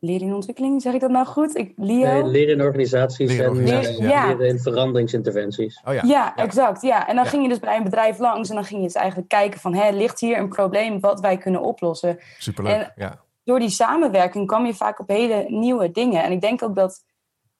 [0.00, 1.56] leren in ontwikkeling, zeg ik dat nou goed?
[1.56, 5.80] Ik, Nee, leren in organisaties en leren in veranderingsinterventies.
[5.84, 6.02] Oh, ja.
[6.04, 6.36] ja.
[6.36, 6.82] exact.
[6.82, 7.08] Ja.
[7.08, 9.28] En dan ging je dus bij een bedrijf langs en dan ging je dus eigenlijk
[9.28, 9.74] kijken van...
[9.74, 12.18] Hè, ligt hier een probleem wat wij kunnen oplossen?
[12.38, 13.20] Superleuk, ja.
[13.44, 16.22] Door die samenwerking kwam je vaak op hele nieuwe dingen.
[16.22, 17.04] En ik denk ook dat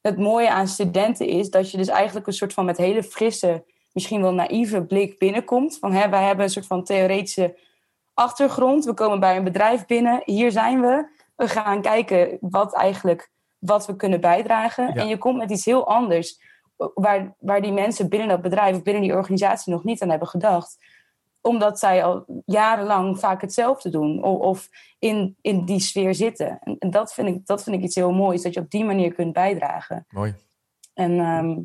[0.00, 1.50] het mooie aan studenten is...
[1.50, 5.78] dat je dus eigenlijk een soort van met hele frisse, misschien wel naïeve blik binnenkomt.
[5.78, 7.58] Van hè, wij hebben een soort van theoretische
[8.14, 8.84] achtergrond.
[8.84, 13.86] We komen bij een bedrijf binnen, hier zijn we we gaan kijken wat eigenlijk wat
[13.86, 14.94] we kunnen bijdragen.
[14.94, 16.40] En je komt met iets heel anders,
[16.94, 20.28] waar, waar die mensen binnen dat bedrijf of binnen die organisatie nog niet aan hebben
[20.28, 20.76] gedacht.
[21.40, 26.58] Omdat zij al jarenlang vaak hetzelfde doen of, of in, in die sfeer zitten.
[26.78, 29.14] En, dat, vind ik, dat vind ik iets heel moois, dat je op die manier
[29.14, 30.06] kunt bijdragen.
[30.08, 30.34] Mooi.
[30.94, 31.58] En ehm,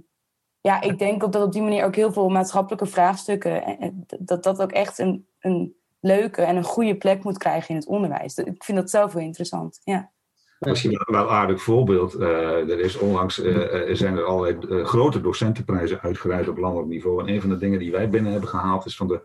[0.62, 4.62] ja, ik denk ook dat op die manier ook heel veel maatschappelijke vraagstukken, dat dat
[4.62, 8.38] ook echt een, een leuke en een goede plek moet krijgen in het onderwijs.
[8.38, 9.82] Ik vind dat zelf heel interessant.
[9.84, 10.13] Ja.
[10.60, 12.20] Misschien wel een aardig voorbeeld.
[12.20, 17.22] Uh, er is onlangs uh, zijn er allerlei grote docentenprijzen uitgereikt op landelijk niveau.
[17.22, 19.22] En een van de dingen die wij binnen hebben gehaald is van de,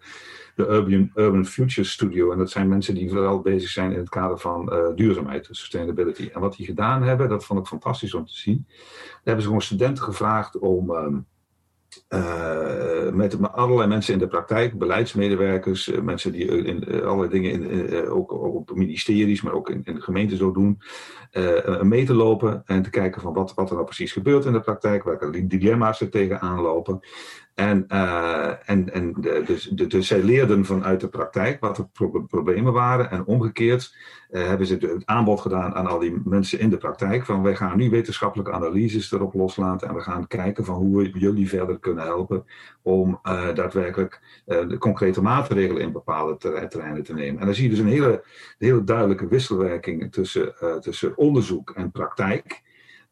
[0.55, 2.33] de Urban, Urban Future Studio.
[2.33, 6.31] En dat zijn mensen die vooral bezig zijn in het kader van duurzaamheid, sustainability.
[6.33, 8.67] En wat die gedaan hebben, dat vond ik fantastisch om te zien.
[8.67, 10.95] Daar hebben ze gewoon studenten gevraagd om.
[10.95, 11.17] Ehm,
[12.09, 17.51] uh, met allerlei mensen in de praktijk, beleidsmedewerkers, uh, mensen die in uh, allerlei dingen
[17.51, 20.81] in, ook, ook, op ministeries, maar ook in, in de gemeente zo doen,
[21.83, 24.61] mee te lopen en te kijken van wat, wat er nou precies gebeurt in de
[24.61, 27.01] praktijk, welke dilemma's er tegenaan lopen.
[27.61, 27.87] En,
[28.67, 29.13] en, en
[29.45, 31.87] dus, dus zij leerden vanuit de praktijk wat de
[32.29, 33.95] problemen waren en omgekeerd
[34.31, 37.25] uh, hebben ze het aanbod gedaan aan al die mensen in de praktijk.
[37.25, 39.89] Van wij gaan nu wetenschappelijke analyses erop loslaten.
[39.89, 42.45] En we gaan kijken van hoe we jullie verder kunnen helpen.
[42.83, 46.37] Om uh, daadwerkelijk de concrete maatregelen in bepaalde
[46.69, 47.41] terreinen te nemen.
[47.41, 48.25] En dan zie je dus een hele,
[48.59, 52.63] hele duidelijke wisselwerking tussen, tussen onderzoek en praktijk.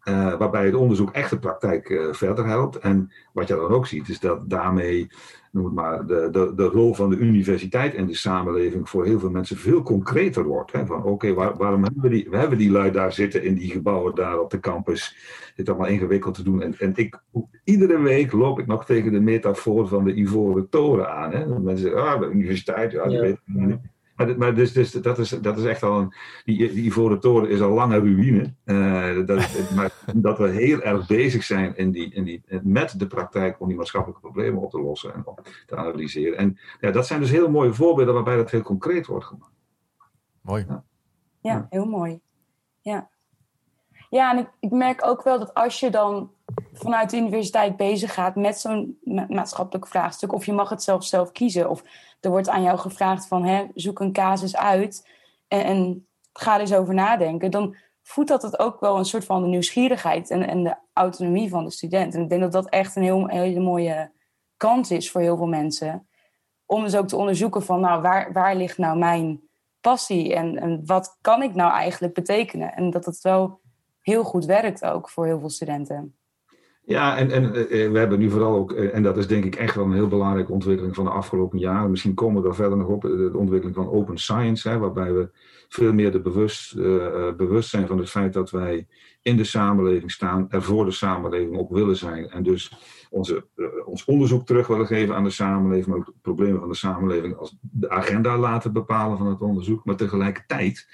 [0.08, 2.78] Uh, waarbij het onderzoek echt de praktijk uh, verder helpt.
[2.78, 5.08] En wat je dan ook ziet, is dat daarmee
[5.52, 9.18] noem het maar, de, de, de rol van de universiteit in de samenleving voor heel
[9.18, 10.72] veel mensen veel concreter wordt.
[10.72, 10.86] Hè?
[10.86, 13.70] Van oké, waar, waarom hebben we, die, we hebben die lui daar zitten in die
[13.70, 15.16] gebouwen daar op de campus?
[15.56, 16.62] Dit allemaal ingewikkeld te doen.
[16.62, 17.22] En, en ik,
[17.64, 21.32] iedere week loop ik nog tegen de metafoor van de Ivoren Toren aan.
[21.32, 21.46] Hè?
[21.46, 23.78] Mensen zeggen, ah, de universiteit, ja, die weet niet.
[24.18, 26.14] Maar, maar dus, dus, dat, is, dat is echt al een.
[26.44, 28.54] Die, die Ivoren Toren is al lange ruïne.
[28.64, 33.06] Uh, dat, maar dat we heel erg bezig zijn in die, in die, met de
[33.06, 35.24] praktijk om die maatschappelijke problemen op te lossen en
[35.66, 36.38] te analyseren.
[36.38, 39.52] En ja, dat zijn dus heel mooie voorbeelden waarbij dat heel concreet wordt gemaakt.
[40.40, 40.64] Mooi.
[40.68, 40.84] Ja,
[41.40, 42.20] ja heel mooi.
[42.80, 43.08] Ja.
[44.10, 46.30] Ja, en ik, ik merk ook wel dat als je dan
[46.72, 51.32] vanuit de universiteit bezig gaat met zo'n maatschappelijk vraagstuk, of je mag het zelf zelf
[51.32, 51.82] kiezen, of
[52.20, 55.08] er wordt aan jou gevraagd van hè, zoek een casus uit
[55.48, 56.02] en,
[56.32, 59.48] ga er eens over nadenken, dan voedt dat het ook wel een soort van de
[59.48, 62.14] nieuwsgierigheid en, en de autonomie van de student.
[62.14, 64.12] En ik denk dat dat echt een heel, hele mooie
[64.56, 66.08] kans is voor heel veel mensen.
[66.66, 69.48] Om dus ook te onderzoeken van nou, waar, waar ligt nou mijn
[69.80, 72.74] passie en, en wat kan ik nou eigenlijk betekenen?
[72.74, 73.60] En dat het wel
[74.00, 76.17] heel goed werkt ook voor heel veel studenten.
[76.88, 77.52] Ja, en, en
[77.92, 80.52] we hebben nu vooral ook, en dat is denk ik echt wel een heel belangrijke
[80.52, 81.90] ontwikkeling van de afgelopen jaren.
[81.90, 85.30] Misschien komen we er verder nog op, de ontwikkeling van open science, hè, waarbij we
[85.68, 86.76] veel meer de bewust,
[87.36, 88.86] bewust zijn van het feit dat wij
[89.22, 92.30] in de samenleving staan, er voor de samenleving op willen zijn.
[92.30, 92.72] En dus
[93.10, 93.46] onze,
[93.84, 97.36] ons onderzoek terug willen geven aan de samenleving, maar ook de problemen van de samenleving
[97.36, 99.84] als de agenda laten bepalen van het onderzoek.
[99.84, 100.88] Maar tegelijkertijd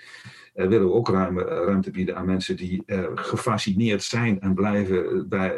[0.54, 2.82] willen we ook ruime, ruimte bieden aan mensen die
[3.14, 5.54] gefascineerd zijn en blijven bij,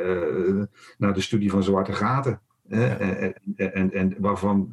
[0.99, 2.41] naar de studie van zwarte gaten.
[2.69, 4.71] En, en, en, waarvan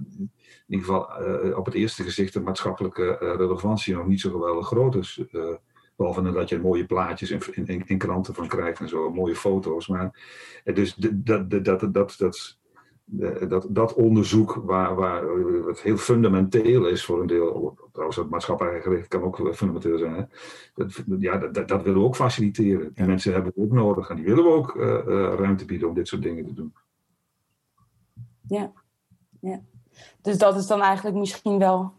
[0.67, 4.31] in ieder geval uh, op het eerste gezicht de maatschappelijke uh, relevantie nog niet zo
[4.31, 5.23] geweldig groot is.
[5.31, 5.55] Uh,
[5.95, 9.87] behalve dat je mooie plaatjes in, in, in, kranten van krijgt en zo, mooie foto's.
[9.87, 10.21] Maar
[10.63, 12.57] dus dat, dat, dat, dat, dat,
[13.47, 15.23] dat, dat onderzoek, waar, waar
[15.67, 20.15] het heel fundamenteel is voor een deel, trouwens het maatschappelijk gericht kan ook fundamenteel zijn,
[20.15, 20.23] hè?
[20.75, 22.93] Dat, ja, dat, dat, willen we ook faciliteren.
[22.93, 24.75] Die mensen hebben we ook nodig en die willen we ook
[25.39, 26.73] ruimte bieden om dit soort dingen te doen.
[28.47, 28.71] Ja,
[29.39, 29.61] ja.
[30.21, 31.93] Dus dat is dan eigenlijk misschien wel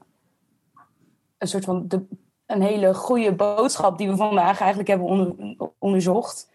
[1.38, 2.04] een soort van de,
[2.46, 5.36] een hele goede boodschap die we vandaag eigenlijk hebben
[5.78, 6.52] onderzocht.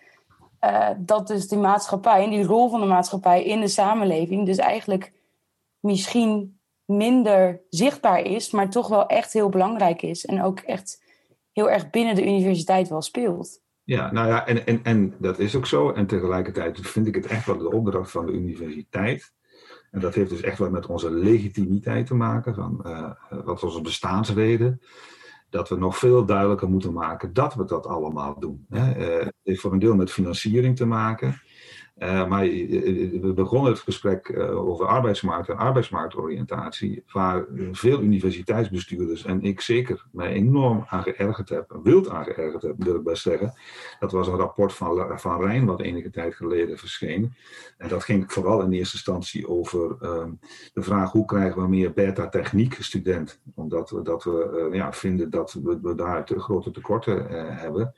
[0.62, 4.58] Uh, dat dus die maatschappij en die rol van de maatschappij in de samenleving dus
[4.58, 5.14] eigenlijk
[5.80, 10.26] misschien minder zichtbaar is, maar toch wel echt heel belangrijk is.
[10.26, 11.04] En ook echt
[11.52, 13.62] heel erg binnen de universiteit wel speelt.
[13.84, 15.92] Ja, nou ja, en, en, en dat is ook zo.
[15.92, 19.34] En tegelijkertijd vind ik het echt wel de opdracht van de universiteit
[19.92, 23.12] en dat heeft dus echt wat met onze legitimiteit te maken, van uh,
[23.44, 24.82] wat onze bestaansreden.
[25.50, 28.66] Dat we nog veel duidelijker moeten maken dat we dat allemaal doen.
[28.70, 31.42] Uh, het heeft voor een deel met financiering te maken.
[32.00, 39.62] Uh, maar we begonnen het gesprek over arbeidsmarkt en arbeidsmarktoriëntatie, waar veel universiteitsbestuurders en ik
[39.62, 43.54] zeker mij enorm aan geërgerd heb, wild aan geërgerd heb, wil ik best zeggen.
[44.00, 47.34] Dat was een rapport van, van Rijn, wat enige tijd geleden verscheen.
[47.78, 50.26] En dat ging vooral in eerste instantie over uh,
[50.74, 55.54] de vraag hoe krijgen we meer beta-techniek student, omdat we, dat we ja, vinden dat
[55.54, 57.28] we, we daar te grote tekorten
[57.58, 57.94] hebben.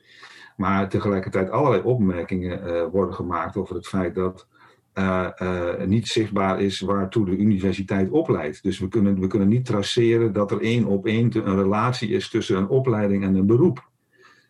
[0.61, 4.47] Maar tegelijkertijd allerlei opmerkingen uh, worden gemaakt over het feit dat
[4.93, 8.63] uh, uh, niet zichtbaar is waartoe de universiteit opleidt.
[8.63, 12.29] Dus we kunnen, we kunnen niet traceren dat er één op één een relatie is
[12.29, 13.89] tussen een opleiding en een beroep.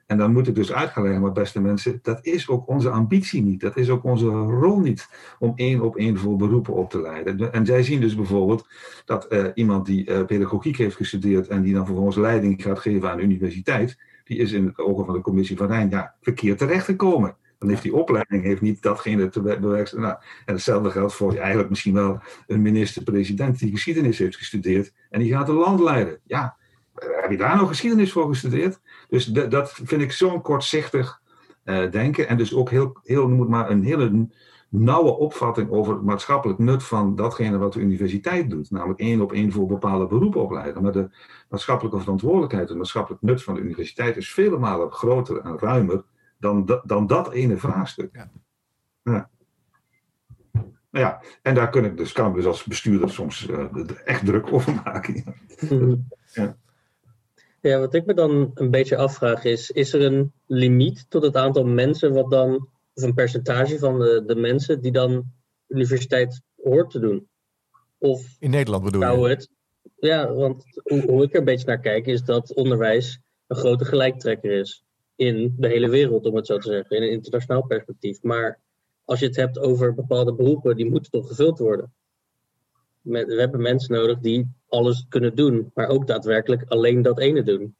[0.05, 3.59] En dan moet ik dus uitleggen, maar beste mensen, dat is ook onze ambitie niet.
[3.59, 5.09] Dat is ook onze rol niet
[5.39, 7.53] om één op één voor beroepen op te leiden.
[7.53, 8.67] En zij zien dus bijvoorbeeld
[9.05, 13.23] dat iemand die pedagogiek heeft gestudeerd en die dan vervolgens leiding gaat geven aan de
[13.23, 17.35] universiteit, die is in het ogen van de commissie van Rijn ja, verkeerd terechtgekomen.
[17.59, 20.01] Dan heeft die opleiding heeft niet datgene te bewerkstelligen.
[20.01, 20.15] Nou,
[20.45, 25.31] en hetzelfde geldt voor eigenlijk misschien wel een minister-president die geschiedenis heeft gestudeerd en die
[25.31, 26.19] gaat een land leiden.
[26.23, 26.55] Ja,
[26.95, 28.79] heb je daar nog geschiedenis voor gestudeerd?
[29.09, 31.21] Dus dat vind ik zo'n kortzichtig
[31.65, 32.27] uh, denken.
[32.27, 34.27] En dus ook heel, heel moet maar een hele
[34.71, 38.71] nauwe opvatting over het maatschappelijk nut van datgene wat de universiteit doet.
[38.71, 40.83] Namelijk één op één voor bepaalde beroepen opleiden.
[40.83, 41.09] Maar de
[41.49, 46.03] maatschappelijke verantwoordelijkheid, het maatschappelijk nut van de universiteit is vele malen groter en ruimer
[46.37, 48.09] dan, dan dat ene vraagstuk.
[48.15, 48.31] Ja.
[49.03, 49.29] ja.
[50.91, 53.65] Nou ja, en daar kan ik dus, kan ik dus als bestuurder soms uh,
[54.05, 55.23] echt druk over maken.
[55.69, 56.07] Mm.
[56.33, 56.57] Ja.
[57.61, 61.35] ja, wat ik me dan een beetje afvraag is, is er een limiet tot het
[61.35, 62.67] aantal mensen wat dan
[63.01, 65.23] of een percentage van de, de mensen die dan
[65.67, 67.27] universiteit hoort te doen.
[67.97, 69.29] Of In Nederland bedoel je?
[69.29, 69.49] Het,
[69.95, 73.85] ja, want hoe, hoe, ik er een beetje naar kijk, is dat onderwijs een grote
[73.85, 74.83] gelijktrekker is.
[75.15, 78.21] In de hele wereld, om het zo te zeggen, in een internationaal perspectief.
[78.21, 78.59] Maar
[79.05, 81.93] als je het hebt over bepaalde beroepen, die moeten toch gevuld worden.
[83.01, 87.75] We hebben mensen nodig die alles kunnen doen, maar ook daadwerkelijk alleen dat ene doen.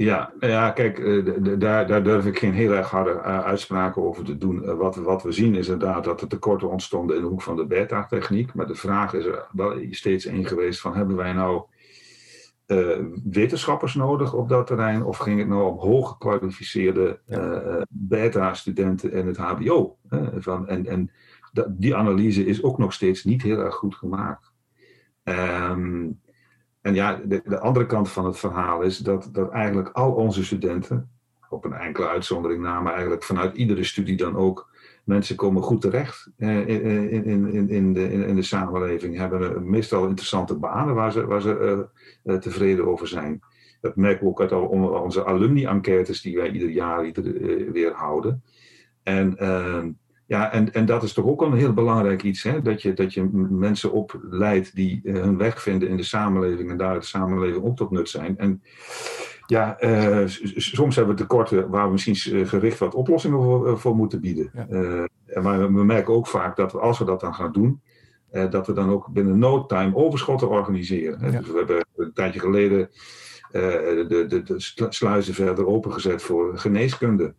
[0.00, 4.24] Ja, ja kijk, eh, daar, daar durf ik geen heel erg harde eh, uitspraken over
[4.24, 4.64] te doen.
[4.64, 7.56] Eh, wat, wat we zien is inderdaad dat er tekorten ontstonden in de hoek van
[7.56, 8.54] de beta-techniek.
[8.54, 11.62] Maar de vraag is er wel steeds één geweest van hebben wij nou
[13.24, 15.04] wetenschappers nodig op dat terrein?
[15.04, 17.20] Of ging het nou om hooggekwalificeerde
[17.88, 19.96] beta-studenten in het hbo?
[20.38, 21.10] van, en en
[21.68, 24.52] die analyse is ook nog steeds niet heel erg goed gemaakt.
[25.24, 26.20] Um,
[26.80, 30.44] en ja, de, de, andere kant van het verhaal is dat, dat eigenlijk al onze
[30.44, 31.10] studenten,
[31.48, 34.68] op een enkele uitzondering na, maar eigenlijk vanuit iedere studie dan ook,
[35.04, 40.06] mensen komen goed terecht eh, in, in, in, in, de, in, de samenleving, hebben meestal
[40.06, 41.86] interessante banen waar ze, waar ze
[42.24, 43.40] uh, tevreden over zijn.
[43.80, 44.66] Dat merken we ook uit al
[45.02, 47.12] onze alumni-enquêtes die wij ieder jaar
[47.72, 48.42] weer houden.
[49.02, 49.90] En ehm,
[50.30, 52.62] ja, en, en dat is toch ook een heel belangrijk iets, hè?
[52.62, 56.76] Dat, je, dat je mensen opleidt die uh, hun weg vinden in de samenleving en
[56.76, 58.38] daar de samenleving ook tot nut zijn.
[58.38, 58.62] En
[59.46, 60.22] ja, uh,
[60.56, 64.50] soms hebben we tekorten waar we misschien gericht wat oplossingen voor, voor moeten bieden.
[64.54, 64.66] Ja.
[64.70, 67.80] Uh, maar we merken ook vaak dat we, als we dat dan gaan doen,
[68.50, 71.18] dat we dan ook binnen no time overschotten organiseren.
[71.20, 72.90] Dus we hebben een tijdje geleden
[73.52, 77.34] de, de, de sluizen verder opengezet voor geneeskunde.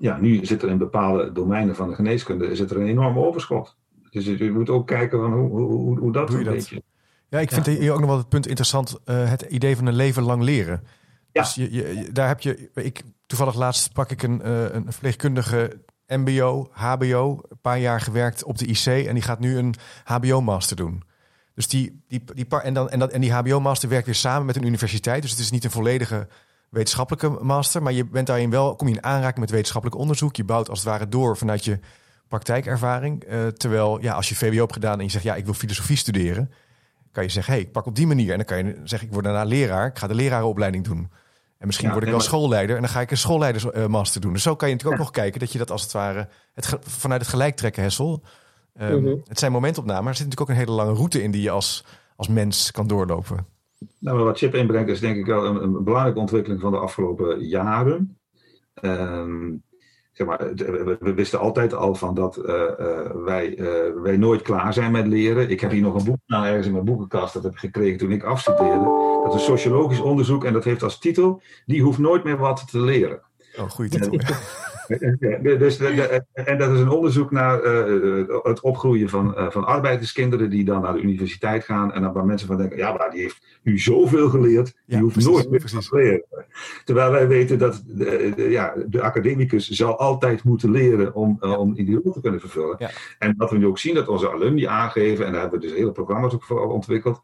[0.00, 3.76] Ja, nu zit er in bepaalde domeinen van de geneeskunde zit er een enorme overschot.
[4.10, 6.82] Dus je moet ook kijken van hoe, hoe, hoe dat een beetje...
[7.28, 8.98] Ja, ik vind hier ook nog wel het punt interessant.
[9.04, 10.84] Uh, het idee van een leven lang leren.
[11.32, 11.42] Ja.
[11.42, 12.70] Dus je, je, daar heb je...
[12.74, 17.40] Ik, toevallig laatst sprak ik een, uh, een verpleegkundige mbo, hbo.
[17.48, 19.06] Een paar jaar gewerkt op de IC.
[19.06, 19.74] En die gaat nu een
[20.04, 21.02] hbo-master doen.
[21.54, 24.56] Dus die, die, die, en, dan, en, dat, en die hbo-master werkt weer samen met
[24.56, 25.22] een universiteit.
[25.22, 26.28] Dus het is niet een volledige
[26.70, 27.82] wetenschappelijke master.
[27.82, 30.36] Maar je bent daarin wel, kom je in aanraking met wetenschappelijk onderzoek.
[30.36, 31.78] Je bouwt als het ware door vanuit je
[32.28, 33.24] praktijkervaring.
[33.32, 35.96] Uh, terwijl ja, als je VWO hebt gedaan en je zegt ja, ik wil filosofie
[35.96, 36.52] studeren,
[37.12, 38.30] kan je zeggen, hey, ik pak op die manier.
[38.30, 41.10] En dan kan je zeggen, ik word daarna leraar, ik ga de lerarenopleiding doen.
[41.58, 44.32] En misschien word ik wel schoolleider en dan ga ik een schoolleidersmaster doen.
[44.32, 46.76] Dus zo kan je natuurlijk ook nog kijken dat je dat als het ware het
[46.80, 48.22] vanuit het gelijk trekken, Hessel.
[48.80, 51.42] Um, Het zijn momentopnamen, maar er zit natuurlijk ook een hele lange route in die
[51.42, 51.84] je als,
[52.16, 53.46] als mens kan doorlopen.
[53.98, 57.40] Nou, wat Chip inbrengt is denk ik wel een, een belangrijke ontwikkeling van de afgelopen
[57.46, 58.18] jaren.
[58.82, 59.62] Um,
[60.12, 60.54] zeg maar,
[61.00, 65.06] we wisten altijd al van dat uh, uh, wij, uh, wij nooit klaar zijn met
[65.06, 65.50] leren.
[65.50, 67.98] Ik heb hier nog een boek nou, ergens in mijn boekenkast, dat heb ik gekregen
[67.98, 68.84] toen ik afstudeerde.
[69.24, 72.70] Dat is een sociologisch onderzoek en dat heeft als titel: Die hoeft nooit meer wat
[72.70, 73.22] te leren.
[73.58, 74.18] Oh, goede titel.
[75.58, 75.78] dus,
[76.32, 80.82] en dat is een onderzoek naar uh, het opgroeien van, uh, van arbeiderskinderen die dan
[80.82, 83.78] naar de universiteit gaan en dan waar mensen van denken, ja, maar die heeft nu
[83.78, 86.24] zoveel geleerd, die hoeft nooit meer te leren.
[86.84, 91.56] Terwijl wij weten dat de, ja, de academicus zal altijd moeten leren om, ja.
[91.56, 92.76] om in die rol te kunnen vervullen.
[92.78, 92.90] Ja.
[93.18, 95.76] En wat we nu ook zien, dat onze alumni aangeven, en daar hebben we dus
[95.76, 97.20] hele programma's ook voor ontwikkeld,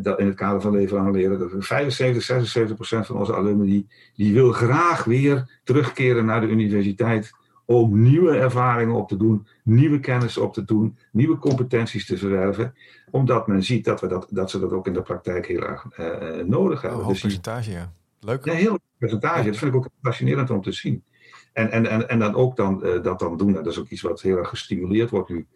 [0.00, 3.86] dat in het kader van leven lang leren, dat 75, 76 procent van onze alumni
[4.14, 7.30] die, wil graag weer terugkeren naar de universiteit
[7.64, 12.74] om nieuwe ervaringen op te doen, nieuwe kennis op te doen, nieuwe competenties te verwerven,
[13.10, 15.86] omdat men ziet dat, we dat, dat ze dat ook in de praktijk heel erg
[15.98, 17.00] uh, nodig hebben.
[17.00, 17.92] Oh, dus percentage, ja.
[18.20, 18.44] Leuk.
[18.44, 19.44] Ja, heel percentage.
[19.44, 21.04] Dat vind ik ook fascinerend om te zien.
[21.52, 24.02] En, en, en, en dan ook dan, uh, dat dan doen, dat is ook iets
[24.02, 25.46] wat heel erg gestimuleerd wordt nu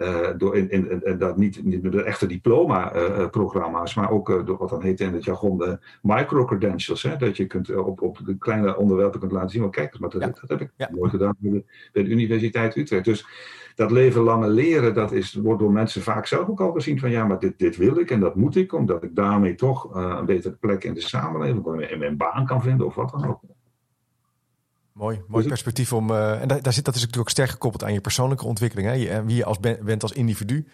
[0.00, 4.28] uh, door in, in, in, dat niet, niet met de echte diploma-programma's, uh, maar ook
[4.28, 7.08] uh, door wat dan heet in het jargon de micro-credentials.
[7.18, 10.20] Dat je kunt op, op de kleine onderwerpen kunt laten zien, maar kijk, maar dat,
[10.20, 10.26] ja.
[10.26, 10.88] dat heb ik ja.
[10.92, 13.04] mooi gedaan bij de, bij de, Universiteit Utrecht.
[13.04, 13.26] Dus
[13.74, 17.10] dat leven lange leren, dat is, wordt door mensen vaak zelf ook al gezien van
[17.10, 20.26] ja, maar dit, dit wil ik en dat moet ik, omdat ik daarmee toch een
[20.26, 23.40] betere plek in de samenleving, in mijn baan kan vinden of wat dan ook.
[25.00, 26.10] Mooi, mooi perspectief om.
[26.10, 28.88] Uh, en daar, daar, zit dat is natuurlijk ook sterk gekoppeld aan je persoonlijke ontwikkeling.
[28.88, 28.94] Hè?
[28.94, 30.66] Je, en wie je als ben, bent als individu.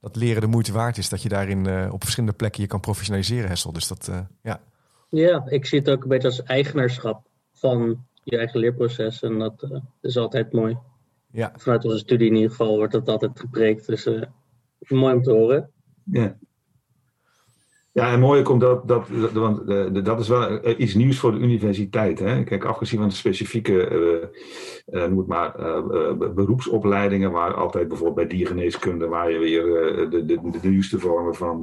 [0.00, 1.08] Dat leren de moeite waard is.
[1.08, 3.72] Dat je daarin uh, op verschillende plekken je kan professionaliseren, Hessel.
[3.72, 4.60] Dus dat, uh, ja.
[5.08, 9.22] Ja, ik zie het ook een beetje als eigenaarschap van je eigen leerproces.
[9.22, 9.70] En dat
[10.00, 10.78] is altijd mooi.
[11.30, 11.52] Ja.
[11.56, 13.86] Vanuit onze studie in ieder geval wordt dat altijd gepreekt.
[13.86, 14.08] Dus
[14.78, 15.70] mooi om te horen.
[16.04, 16.36] Ja.
[17.92, 21.18] Ja, en mooi komt dat, dat, dat, want uh, dat is wel eh, iets nieuws
[21.18, 22.18] voor de universiteit.
[22.18, 22.44] Hè?
[22.44, 24.30] Kijk, afgezien van de specifieke,
[24.86, 25.54] noem het maar,
[26.34, 29.64] beroepsopleidingen, waar altijd bijvoorbeeld bij diergeneeskunde, waar je weer
[30.10, 31.62] de, de, de, nieuwste vormen van,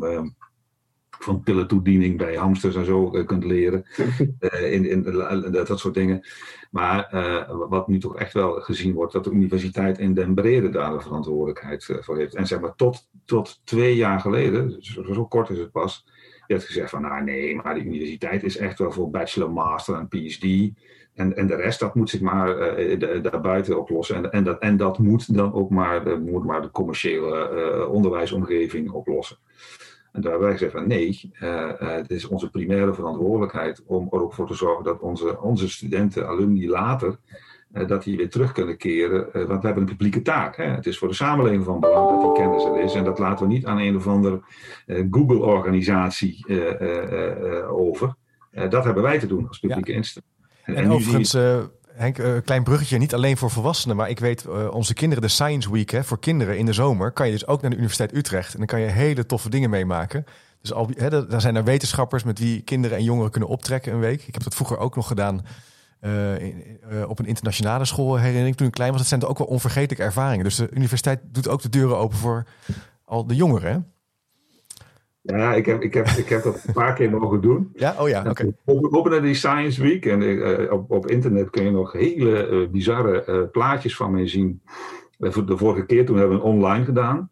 [1.20, 3.86] van pillentoediening bij hamsters en zo kunt leren.
[4.72, 5.04] in, in,
[5.52, 6.28] dat, dat soort dingen.
[6.72, 7.10] Maar
[7.70, 11.02] wat nu toch echt wel gezien wordt, dat de universiteit in den brede daar de
[11.02, 12.36] verantwoordelijkheid voor heeft.
[12.36, 16.06] En zeg maar, tot, tot twee jaar geleden, zo, zo kort is het pas
[16.50, 19.96] je hebt gezegd van, nou nee, maar de universiteit is echt wel voor bachelor, master
[19.96, 20.72] en PhD.
[21.14, 24.16] En, en de rest, dat moet zich maar uh, daarbuiten oplossen.
[24.16, 27.92] En, en, dat, en dat moet dan ook maar de, moet maar de commerciële uh,
[27.92, 29.38] onderwijsomgeving oplossen.
[30.12, 34.22] En daar hebben wij gezegd van nee, uh, het is onze primaire verantwoordelijkheid om er
[34.22, 37.18] ook voor te zorgen dat onze, onze studenten, alumni later
[37.72, 39.34] eh, dat die weer terug kunnen keren.
[39.34, 40.58] Eh, want we hebben een publieke taak.
[40.58, 40.64] Hè?
[40.64, 42.94] Het is voor de samenleving van belang dat die kennis er is.
[42.94, 44.42] En dat laten we niet aan een of andere
[44.86, 46.46] eh, Google-organisatie
[47.70, 48.16] over.
[48.70, 49.98] dat hebben wij te doen als publieke ja.
[49.98, 50.30] instelling.
[50.64, 51.38] En, en, overigens,
[52.00, 55.72] Henk, een klein bruggetje, niet alleen voor volwassenen, maar ik weet, onze kinderen, de Science
[55.72, 58.52] Week hè, voor kinderen in de zomer, kan je dus ook naar de Universiteit Utrecht.
[58.52, 60.26] En dan kan je hele toffe dingen meemaken.
[60.62, 64.00] Dus al, hè, daar zijn er wetenschappers met wie kinderen en jongeren kunnen optrekken een
[64.00, 64.28] week.
[64.28, 65.46] Ik heb dat vroeger ook nog gedaan
[66.02, 69.00] uh, op een internationale school herinner ik toen ik klein was.
[69.00, 70.44] Dat zijn ook wel onvergetelijke ervaringen.
[70.44, 72.46] Dus de universiteit doet ook de deuren open voor
[73.06, 73.94] al de jongeren.
[75.38, 77.72] Ja, ik heb, ik, heb, ik heb dat een paar keer mogen doen.
[77.74, 78.30] Ja, oh ja, oké.
[78.30, 78.54] Okay.
[78.90, 83.48] Op, die Science Week en uh, op, op internet kun je nog hele uh, bizarre
[83.52, 84.62] plaatjes van mij zien.
[85.18, 87.30] De vorige keer toen hebben we online gedaan.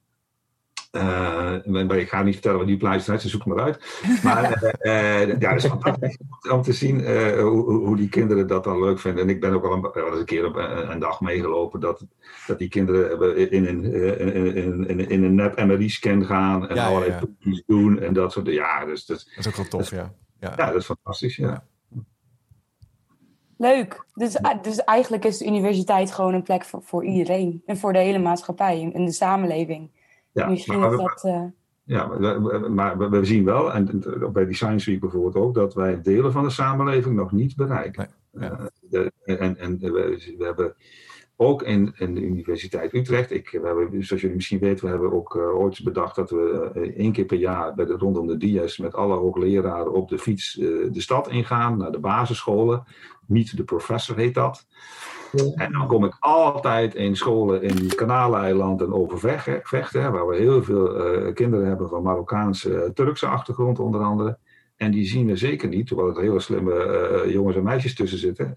[0.91, 3.79] Uh, ik ga niet vertellen wat die plaatjes zijn, ze zoeken maar uit.
[4.23, 6.17] Maar uh, ja, het is fantastisch
[6.51, 9.23] om te zien uh, hoe, hoe, die kinderen dat dan leuk vinden.
[9.23, 11.79] En ik ben ook al een, wel eens een keer op een, een, dag meegelopen
[11.79, 12.05] dat,
[12.47, 13.83] dat die kinderen in een,
[14.19, 17.61] in, in, in een nep MRI-scan gaan en ja, allerlei ja, ja.
[17.65, 20.13] doen en dat soort Ja, dus, dat, dat is ook wel tof, ja.
[20.39, 20.53] ja.
[20.57, 21.63] Ja, dat is fantastisch, ja.
[23.57, 24.05] Leuk.
[24.13, 27.61] Dus, dus eigenlijk is de universiteit gewoon een plek voor, voor iedereen.
[27.65, 29.91] En voor de hele maatschappij en de samenleving.
[30.37, 31.23] Ja, Misschien maar, dat...
[31.25, 31.43] Uh...
[31.83, 32.05] Ja,
[32.69, 36.43] maar, we, zien wel, en bij die Science Week bijvoorbeeld ook, dat wij delen van
[36.43, 38.09] de samenleving nog niet bereiken.
[38.31, 38.69] ja.
[38.91, 40.75] uh, en en we, we, hebben
[41.35, 45.13] ook in, in de Universiteit Utrecht, ik, we hebben, zoals jullie misschien weten, we hebben
[45.13, 48.77] ook uh, ooit bedacht dat we één keer per jaar bij de, rondom de dias
[48.77, 52.83] met alle hoogleraren op de fiets de stad ingaan, naar de basisscholen.
[53.27, 54.67] Meet the Professor heet dat.
[55.55, 60.63] En dan kom ik altijd in scholen in Kanaaleiland en Overvecht, hè, waar we heel
[60.63, 64.37] veel uh, kinderen hebben van Marokkaanse, uh, Turkse achtergrond onder andere.
[64.75, 68.19] En die zien we zeker niet, terwijl er hele slimme uh, jongens en meisjes tussen
[68.19, 68.55] zitten.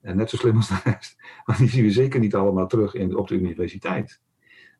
[0.00, 1.16] en net zo slim als de rest.
[1.44, 4.20] Maar die zien we zeker niet allemaal terug in, op de universiteit.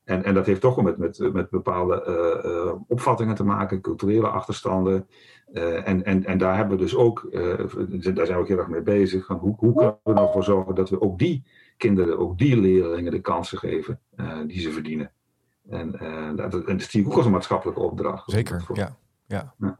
[0.03, 5.07] En, en dat heeft toch wel met, met, met bepaalde opvattingen te maken, culturele achterstanden.
[5.53, 7.57] Uh, en, en, en daar hebben we dus ook, uh,
[8.15, 9.25] daar zijn we ook heel erg mee bezig.
[9.25, 11.43] Van hoe, hoe kunnen we ervoor zorgen dat we ook die
[11.77, 15.11] kinderen, ook die leerlingen de kansen geven uh, die ze verdienen.
[15.69, 15.91] En,
[16.35, 18.31] dat, en dat zie ik ook als een maatschappelijke opdracht.
[18.31, 18.97] Zeker, ja.
[19.25, 19.53] ja.
[19.57, 19.77] ja.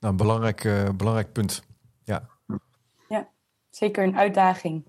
[0.00, 1.62] Nou, een belangrijk, belangrijk punt.
[2.02, 2.28] Ja.
[3.08, 3.28] ja,
[3.70, 4.84] zeker een uitdaging.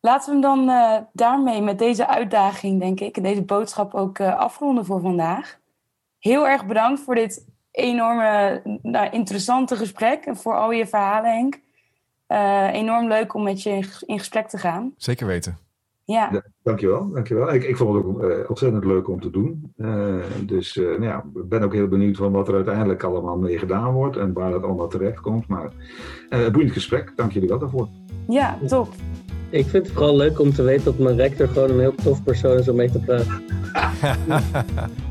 [0.00, 4.84] Laten we hem dan daarmee met deze uitdaging, denk ik, en deze boodschap ook afronden
[4.84, 5.58] voor vandaag.
[6.18, 10.24] Heel erg bedankt voor dit enorme nou, interessante gesprek.
[10.24, 11.60] En voor al je verhalen, Henk.
[12.28, 13.70] Uh, enorm leuk om met je
[14.06, 14.94] in, gesprek te gaan.
[14.96, 15.58] Zeker weten.
[16.10, 16.28] Ja.
[16.32, 17.54] ja dankjewel, dankjewel.
[17.54, 19.72] Ik, ik vond het ook uh, ontzettend leuk om te doen.
[19.76, 20.14] Uh,
[20.46, 23.92] dus nou ja, ik ben ook heel benieuwd van wat er uiteindelijk allemaal mee gedaan
[23.92, 25.46] wordt en waar het allemaal terecht komt.
[25.46, 25.72] Maar
[26.28, 27.88] een boeiend gesprek, dank jullie wel daarvoor.
[28.28, 28.88] Ja, top.
[29.50, 32.22] Ik vind het vooral leuk om te weten dat mijn rector gewoon een heel tof
[32.22, 33.42] persoon is om mee te praten.